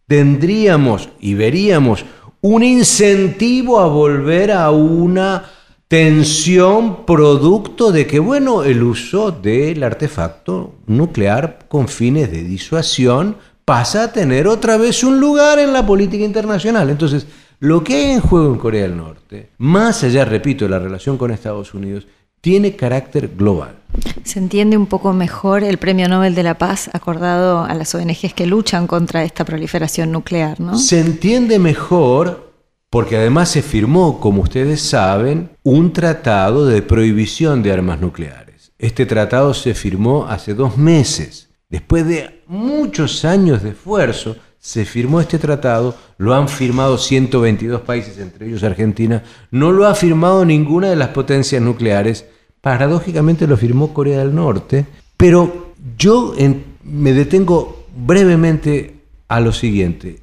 tendríamos 0.05 1.09
y 1.21 1.33
veríamos 1.33 2.05
un 2.41 2.61
incentivo 2.61 3.79
a 3.79 3.87
volver 3.87 4.51
a 4.51 4.69
una 4.69 5.45
tensión 5.93 7.05
producto 7.05 7.91
de 7.91 8.07
que, 8.07 8.17
bueno, 8.17 8.63
el 8.63 8.81
uso 8.81 9.29
del 9.29 9.83
artefacto 9.83 10.73
nuclear 10.87 11.67
con 11.67 11.87
fines 11.87 12.31
de 12.31 12.43
disuasión 12.43 13.35
pasa 13.63 14.05
a 14.05 14.11
tener 14.11 14.47
otra 14.47 14.77
vez 14.77 15.03
un 15.03 15.19
lugar 15.19 15.59
en 15.59 15.71
la 15.71 15.85
política 15.85 16.25
internacional. 16.25 16.89
Entonces, 16.89 17.27
Lo 17.59 17.83
que 17.83 17.93
hay 17.93 18.11
en 18.13 18.21
juego 18.21 18.51
en 18.51 18.59
Corea 18.59 18.81
del 18.81 18.97
Norte, 18.97 19.51
más 19.59 20.03
allá, 20.03 20.25
repito, 20.25 20.65
de 20.65 20.71
la 20.71 20.79
relación 20.79 21.15
con 21.15 21.29
Estados 21.29 21.75
Unidos, 21.75 22.07
tiene 22.41 22.75
carácter 22.75 23.29
global. 23.37 23.75
Se 24.23 24.39
entiende 24.39 24.75
un 24.75 24.87
poco 24.87 25.13
mejor 25.13 25.63
el 25.63 25.77
Premio 25.77 26.09
Nobel 26.09 26.33
de 26.33 26.41
la 26.41 26.57
Paz 26.57 26.89
acordado 26.91 27.63
a 27.63 27.73
las 27.75 27.93
ONGs 27.93 28.33
que 28.33 28.47
luchan 28.47 28.87
contra 28.87 29.23
esta 29.23 29.45
proliferación 29.45 30.11
nuclear, 30.11 30.59
¿no? 30.59 30.75
Se 30.75 30.99
entiende 30.99 31.59
mejor 31.59 32.52
porque 32.93 33.17
además 33.17 33.49
se 33.49 33.63
firmó, 33.63 34.19
como 34.19 34.43
ustedes 34.43 34.79
saben, 34.79 35.49
un 35.63 35.93
tratado 35.93 36.67
de 36.67 36.83
prohibición 36.83 37.63
de 37.63 37.71
armas 37.71 37.99
nucleares. 37.99 38.71
Este 38.77 39.07
tratado 39.07 39.55
se 39.55 39.73
firmó 39.73 40.27
hace 40.27 40.53
dos 40.53 40.77
meses. 40.77 41.49
Después 41.71 42.07
de 42.07 42.43
muchos 42.45 43.25
años 43.25 43.63
de 43.63 43.69
esfuerzo, 43.69 44.35
se 44.59 44.85
firmó 44.85 45.19
este 45.19 45.39
tratado, 45.39 45.95
lo 46.19 46.35
han 46.35 46.47
firmado 46.47 46.99
122 46.99 47.81
países, 47.81 48.19
entre 48.19 48.45
ellos 48.47 48.61
Argentina, 48.61 49.23
no 49.49 49.71
lo 49.71 49.87
ha 49.87 49.95
firmado 49.95 50.45
ninguna 50.45 50.91
de 50.91 50.95
las 50.95 51.09
potencias 51.09 51.63
nucleares, 51.63 52.27
paradójicamente 52.61 53.47
lo 53.47 53.57
firmó 53.57 53.91
Corea 53.91 54.19
del 54.19 54.35
Norte, 54.35 54.85
pero 55.17 55.73
yo 55.97 56.35
me 56.83 57.13
detengo 57.13 57.87
brevemente 57.97 58.97
a 59.29 59.39
lo 59.39 59.51
siguiente. 59.51 60.19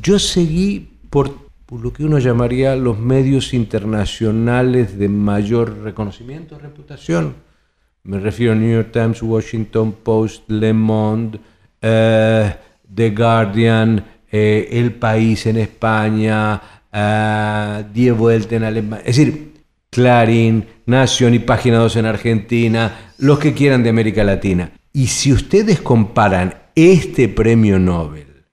Yo 0.00 0.20
seguí 0.20 0.90
por, 1.10 1.32
por, 1.32 1.43
lo 1.80 1.92
que 1.92 2.04
uno 2.04 2.18
llamaría 2.18 2.76
los 2.76 2.98
medios 2.98 3.54
internacionales 3.54 4.98
de 4.98 5.08
mayor 5.08 5.82
reconocimiento, 5.82 6.58
reputación. 6.58 7.34
Me 8.04 8.18
refiero 8.18 8.52
a 8.52 8.56
New 8.56 8.70
York 8.70 8.90
Times, 8.92 9.22
Washington 9.22 9.92
Post, 10.02 10.50
Le 10.50 10.72
Monde, 10.72 11.40
eh, 11.80 12.54
The 12.94 13.10
Guardian, 13.10 14.04
eh, 14.30 14.68
El 14.72 14.92
País 14.94 15.46
en 15.46 15.56
España, 15.58 16.60
uh, 16.92 17.92
Die 17.92 18.12
Vuelta 18.12 18.56
en 18.56 18.64
Alemania. 18.64 19.04
Es 19.06 19.16
decir, 19.16 19.54
Clarín, 19.90 20.66
Nación 20.86 21.34
y 21.34 21.38
Página 21.38 21.78
2 21.78 21.96
en 21.96 22.06
Argentina, 22.06 23.12
los 23.18 23.38
que 23.38 23.54
quieran 23.54 23.82
de 23.82 23.90
América 23.90 24.24
Latina. 24.24 24.72
Y 24.92 25.06
si 25.06 25.32
ustedes 25.32 25.80
comparan 25.80 26.54
este 26.74 27.28
premio 27.28 27.78
Nobel 27.78 28.44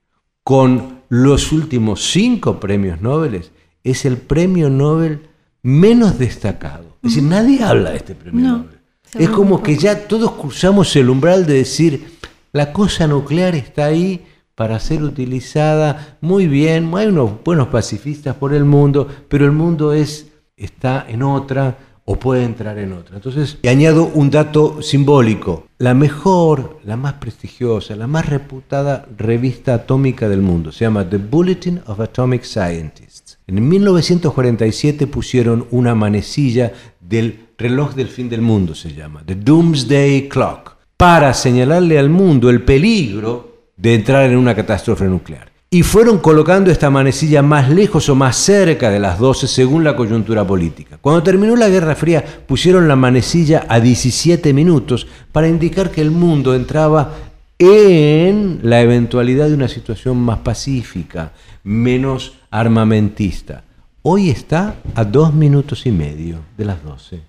con 0.43 1.01
los 1.12 1.51
últimos 1.51 2.09
cinco 2.09 2.57
premios 2.62 3.01
Nobel, 3.01 3.43
es 3.84 4.05
el 4.05 4.16
premio 4.16 4.70
Nobel 4.70 5.28
menos 5.62 6.18
destacado. 6.18 6.95
Es 7.03 7.16
decir, 7.16 7.24
nadie 7.24 7.62
habla 7.62 7.89
de 7.89 7.97
este 7.97 8.16
premio 8.16 8.41
No, 8.41 8.57
Nobel. 8.59 8.80
Es 9.20 9.30
como 9.30 9.62
que 9.62 9.76
ya 9.76 10.07
todos 10.07 10.32
cruzamos 10.32 10.95
el 10.95 11.09
umbral 11.09 11.45
de 11.45 11.55
decir, 11.55 12.18
la 12.53 12.72
cosa 12.72 13.07
nuclear 13.07 13.55
está 13.55 13.88
ahí 13.88 14.26
para 14.55 14.80
ser 14.80 15.03
utilizada 15.03 16.18
muy 16.22 16.47
bien, 16.47 16.89
hay 16.95 17.07
unos 17.07 17.43
buenos 17.43 17.68
pacifistas 17.68 18.38
por 18.38 18.53
el 18.53 18.64
mundo, 18.64 19.09
pero 19.28 19.43
el 19.43 19.51
mundo 19.51 19.91
es, 19.91 20.32
está 20.55 21.05
en 21.09 21.24
otra 21.24 21.78
o 22.06 22.18
puede 22.18 22.43
entrar 22.43 22.78
en 22.78 22.93
otra. 22.93 23.16
Entonces, 23.16 23.58
y 23.62 23.68
añado 23.68 24.12
un 24.14 24.30
dato 24.30 24.82
simbólico. 24.82 25.68
La 25.78 25.93
mejor, 25.93 26.80
la 26.84 26.97
más 26.97 27.14
prestigiosa, 27.14 27.95
la 27.95 28.08
más 28.08 28.28
reputada 28.28 29.08
revista 29.18 29.74
atómica 29.74 30.28
del 30.30 30.41
mundo 30.41 30.72
se 30.72 30.86
llama 30.86 31.10
The 31.10 31.18
Bulletin 31.18 31.82
of 31.88 31.99
Atomic 31.99 32.43
Scientists. 32.43 33.39
En 33.47 33.68
1947 33.68 35.08
pusieron 35.08 35.68
una 35.72 35.95
manecilla 35.95 36.74
del 36.99 37.47
reloj 37.58 37.93
del 37.93 38.08
fin 38.08 38.30
del 38.30 38.41
mundo, 38.41 38.74
se 38.76 38.93
llama, 38.93 39.24
The 39.26 39.36
Doomsday 39.36 40.30
Clock, 40.30 40.78
para 40.97 41.34
señalarle 41.34 41.99
al 41.99 42.10
mundo 42.10 42.49
el 42.49 42.64
peligro 42.64 43.70
de 43.78 43.95
entrar 43.95 44.30
en 44.30 44.38
una 44.38 44.56
catástrofe 44.56 45.06
nuclear. 45.06 45.51
Y 45.74 45.84
fueron 45.84 46.17
colocando 46.17 46.69
esta 46.69 46.89
manecilla 46.89 47.41
más 47.41 47.69
lejos 47.69 48.09
o 48.09 48.15
más 48.15 48.36
cerca 48.36 48.89
de 48.89 48.99
las 48.99 49.17
12 49.17 49.47
según 49.47 49.86
la 49.86 49.95
coyuntura 49.95 50.45
política. 50.45 50.97
Cuando 50.99 51.24
terminó 51.24 51.55
la 51.55 51.69
Guerra 51.69 51.95
Fría 51.95 52.26
pusieron 52.45 52.89
la 52.89 52.97
manecilla 52.97 53.65
a 53.69 53.80
17 53.80 54.51
minutos 54.51 55.07
para 55.32 55.47
indicar 55.47 55.89
que 55.89 56.01
el 56.01 56.11
mundo 56.11 56.53
entraba 56.55 57.13
en 57.57 58.59
la 58.63 58.82
eventualidad 58.82 59.47
de 59.47 59.53
una 59.53 59.69
situación 59.69 60.17
más 60.17 60.39
pacífica, 60.39 61.32
menos 61.63 62.34
armamentista. 62.49 63.63
Hoy 64.01 64.30
está 64.30 64.76
a 64.93 65.05
dos 65.05 65.34
minutos 65.34 65.86
y 65.86 65.91
medio 65.91 66.39
de 66.57 66.65
las 66.65 66.84
12. 66.84 67.22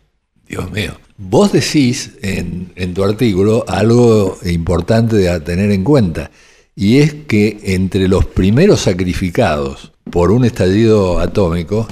Dios 0.48 0.68
mío. 0.72 0.94
Vos 1.16 1.52
decís 1.52 2.18
en, 2.22 2.72
en, 2.74 2.92
tu 2.92 3.04
artículo 3.04 3.64
algo 3.68 4.36
importante 4.44 5.14
de 5.14 5.38
tener 5.38 5.70
en 5.70 5.84
cuenta, 5.84 6.32
y 6.74 6.98
es 6.98 7.14
que 7.14 7.60
entre 7.64 8.08
los 8.08 8.24
primeros 8.24 8.80
sacrificados 8.80 9.92
por 10.10 10.30
un 10.30 10.44
estallido 10.44 11.18
atómico 11.18 11.86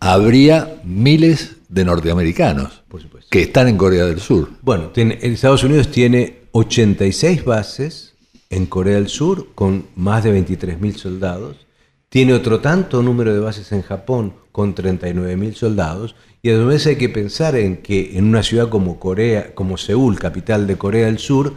habría 0.00 0.80
miles 0.84 1.56
de 1.68 1.84
norteamericanos 1.84 2.82
que 3.30 3.42
están 3.42 3.68
en 3.68 3.76
Corea 3.76 4.06
del 4.06 4.20
Sur. 4.20 4.50
Bueno, 4.62 4.88
tiene, 4.88 5.18
Estados 5.20 5.64
Unidos 5.64 5.90
tiene 5.90 6.48
86 6.52 7.44
bases 7.44 8.14
en 8.50 8.66
Corea 8.66 8.94
del 8.94 9.08
Sur 9.08 9.48
con 9.54 9.86
más 9.96 10.24
de 10.24 10.32
23.000 10.38 10.96
soldados, 10.96 11.66
tiene 12.08 12.32
otro 12.32 12.60
tanto 12.60 13.02
número 13.02 13.34
de 13.34 13.40
bases 13.40 13.70
en 13.72 13.82
Japón 13.82 14.34
con 14.52 14.74
39.000 14.74 15.54
soldados, 15.54 16.16
y 16.40 16.50
además 16.50 16.86
hay 16.86 16.96
que 16.96 17.10
pensar 17.10 17.54
en 17.56 17.78
que 17.78 18.16
en 18.16 18.24
una 18.24 18.42
ciudad 18.42 18.70
como 18.70 18.98
Corea, 18.98 19.54
como 19.54 19.76
Seúl, 19.76 20.18
capital 20.18 20.66
de 20.66 20.78
Corea 20.78 21.06
del 21.06 21.18
Sur, 21.18 21.54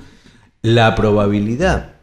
la 0.62 0.94
probabilidad 0.96 2.01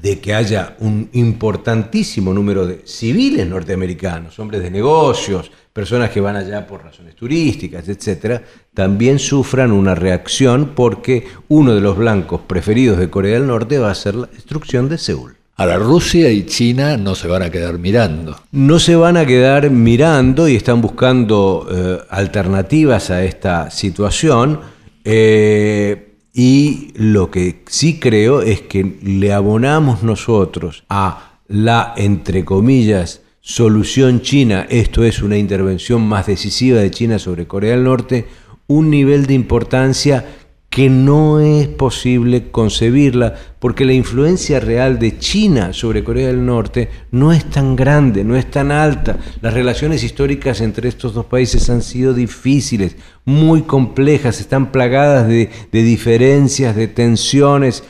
de 0.00 0.20
que 0.20 0.34
haya 0.34 0.76
un 0.80 1.08
importantísimo 1.12 2.32
número 2.32 2.66
de 2.66 2.82
civiles 2.84 3.46
norteamericanos, 3.46 4.38
hombres 4.38 4.62
de 4.62 4.70
negocios, 4.70 5.50
personas 5.72 6.10
que 6.10 6.20
van 6.20 6.36
allá 6.36 6.66
por 6.66 6.84
razones 6.84 7.14
turísticas, 7.14 7.88
etcétera, 7.88 8.42
también 8.74 9.18
sufran 9.18 9.72
una 9.72 9.94
reacción 9.94 10.72
porque 10.74 11.26
uno 11.48 11.74
de 11.74 11.80
los 11.80 11.96
blancos 11.96 12.40
preferidos 12.46 12.98
de 12.98 13.10
Corea 13.10 13.34
del 13.34 13.46
Norte 13.46 13.78
va 13.78 13.90
a 13.90 13.94
ser 13.94 14.14
la 14.14 14.26
destrucción 14.26 14.88
de 14.88 14.98
Seúl. 14.98 15.36
Ahora, 15.56 15.76
Rusia 15.76 16.30
y 16.30 16.44
China 16.46 16.96
no 16.96 17.14
se 17.14 17.28
van 17.28 17.42
a 17.42 17.50
quedar 17.50 17.78
mirando. 17.78 18.36
No 18.52 18.78
se 18.78 18.96
van 18.96 19.16
a 19.16 19.26
quedar 19.26 19.70
mirando 19.70 20.48
y 20.48 20.56
están 20.56 20.80
buscando 20.80 21.68
eh, 21.70 21.98
alternativas 22.10 23.10
a 23.10 23.22
esta 23.22 23.70
situación. 23.70 24.60
Eh, 25.04 26.11
y 26.34 26.92
lo 26.94 27.30
que 27.30 27.62
sí 27.66 27.98
creo 27.98 28.40
es 28.40 28.62
que 28.62 28.98
le 29.02 29.32
abonamos 29.32 30.02
nosotros 30.02 30.84
a 30.88 31.38
la, 31.48 31.92
entre 31.96 32.44
comillas, 32.44 33.20
solución 33.40 34.22
china, 34.22 34.66
esto 34.70 35.04
es 35.04 35.22
una 35.22 35.36
intervención 35.36 36.06
más 36.06 36.26
decisiva 36.26 36.80
de 36.80 36.90
China 36.90 37.18
sobre 37.18 37.46
Corea 37.46 37.72
del 37.72 37.84
Norte, 37.84 38.26
un 38.66 38.88
nivel 38.88 39.26
de 39.26 39.34
importancia 39.34 40.24
que 40.72 40.88
no 40.88 41.38
es 41.38 41.68
posible 41.68 42.50
concebirla 42.50 43.34
porque 43.58 43.84
la 43.84 43.92
influencia 43.92 44.58
real 44.58 44.98
de 44.98 45.18
China 45.18 45.74
sobre 45.74 46.02
Corea 46.02 46.28
del 46.28 46.46
Norte 46.46 46.88
no 47.10 47.30
es 47.30 47.44
tan 47.44 47.76
grande, 47.76 48.24
no 48.24 48.36
es 48.36 48.50
tan 48.50 48.72
alta. 48.72 49.18
Las 49.42 49.52
relaciones 49.52 50.02
históricas 50.02 50.62
entre 50.62 50.88
estos 50.88 51.12
dos 51.12 51.26
países 51.26 51.68
han 51.68 51.82
sido 51.82 52.14
difíciles, 52.14 52.96
muy 53.26 53.62
complejas, 53.62 54.40
están 54.40 54.72
plagadas 54.72 55.28
de, 55.28 55.50
de 55.70 55.82
diferencias, 55.82 56.74
de 56.74 56.88
tensiones. 56.88 57.84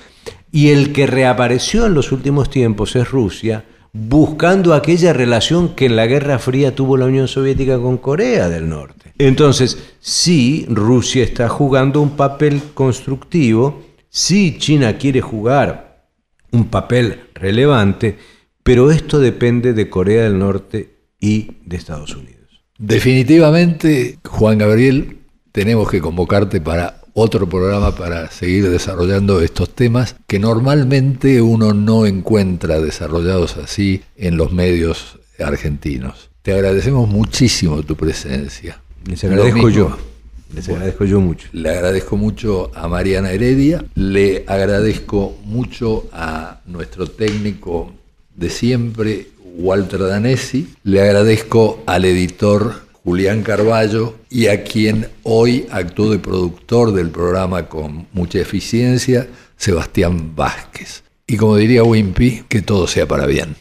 Y 0.51 0.71
el 0.71 0.93
que 0.93 1.07
reapareció 1.07 1.87
en 1.87 1.95
los 1.95 2.11
últimos 2.11 2.51
tiempos 2.51 2.97
es 2.97 3.09
Rusia, 3.09 3.65
buscando 3.93 4.73
aquella 4.75 5.13
relación 5.13 5.75
que 5.75 5.87
en 5.87 5.97
la 5.97 6.07
Guerra 6.07 6.39
Fría 6.39 6.75
tuvo 6.75 6.97
la 6.97 7.07
Unión 7.07 7.29
Soviética 7.29 7.79
con 7.79 7.99
Corea 7.99 8.49
del 8.49 8.69
Norte. 8.69 9.13
Entonces, 9.19 9.95
sí, 10.01 10.67
Rusia 10.69 11.23
está 11.23 11.49
jugando 11.49 12.01
un 12.01 12.17
papel 12.17 12.63
constructivo, 12.75 13.83
sí, 14.09 14.57
China 14.59 14.97
quiere 14.97 15.21
jugar 15.21 16.09
un 16.53 16.67
papel 16.67 17.21
relevante, 17.35 18.19
pero 18.63 18.91
esto 18.91 19.19
depende 19.19 19.75
de 19.75 19.91
Corea 19.91 20.23
del 20.25 20.39
Norte 20.39 20.97
y 21.21 21.59
de 21.65 21.77
Estados 21.77 22.17
Unidos. 22.17 22.63
Definitivamente, 22.79 24.19
Juan 24.27 24.59
Gabriel, 24.59 25.19
tenemos 25.53 25.91
que 25.91 26.01
convocarte 26.01 26.61
para 26.61 27.02
otro 27.15 27.49
programa 27.49 27.95
para 27.95 28.31
seguir 28.31 28.69
desarrollando 28.71 29.41
estos 29.41 29.71
temas 29.71 30.17
que 30.27 30.39
normalmente 30.39 31.43
uno 31.43 31.75
no 31.75 32.07
encuentra 32.07 32.81
desarrollados 32.81 33.57
así 33.57 34.03
en 34.17 34.37
los 34.37 34.53
medios 34.53 35.19
argentinos. 35.39 36.31
Te 36.43 36.53
agradecemos 36.53 37.09
muchísimo 37.09 37.83
tu 37.83 37.97
presencia. 37.97 38.81
Les 39.05 39.23
agradezco 39.25 39.69
yo. 39.69 39.97
Les 40.55 40.69
agradezco 40.69 41.05
yo 41.05 41.21
mucho. 41.21 41.49
Le 41.53 41.71
agradezco 41.71 42.17
mucho 42.17 42.71
a 42.75 42.87
Mariana 42.87 43.33
Heredia, 43.33 43.85
le 43.95 44.45
agradezco 44.47 45.37
mucho 45.45 46.09
a 46.13 46.61
nuestro 46.67 47.07
técnico 47.07 47.93
de 48.37 48.51
siempre, 48.51 49.29
Walter 49.57 50.01
Danesi, 50.01 50.75
le 50.85 51.01
agradezco 51.01 51.83
al 51.87 52.05
editor 52.05 52.83
Julián 53.05 53.43
Carballo 53.43 54.15
y 54.31 54.47
a 54.47 54.63
quien 54.63 55.09
hoy 55.25 55.67
actuó 55.71 56.11
de 56.11 56.19
productor 56.19 56.93
del 56.93 57.11
programa 57.11 57.69
con 57.69 58.07
mucha 58.13 58.39
eficiencia, 58.39 59.27
Sebastián 59.57 60.37
Vázquez. 60.37 61.03
Y 61.27 61.37
como 61.37 61.57
diría 61.57 61.83
Wimpy, 61.83 62.45
que 62.49 62.63
todo 62.63 62.87
sea 62.87 63.07
para 63.07 63.27
bien. 63.27 63.57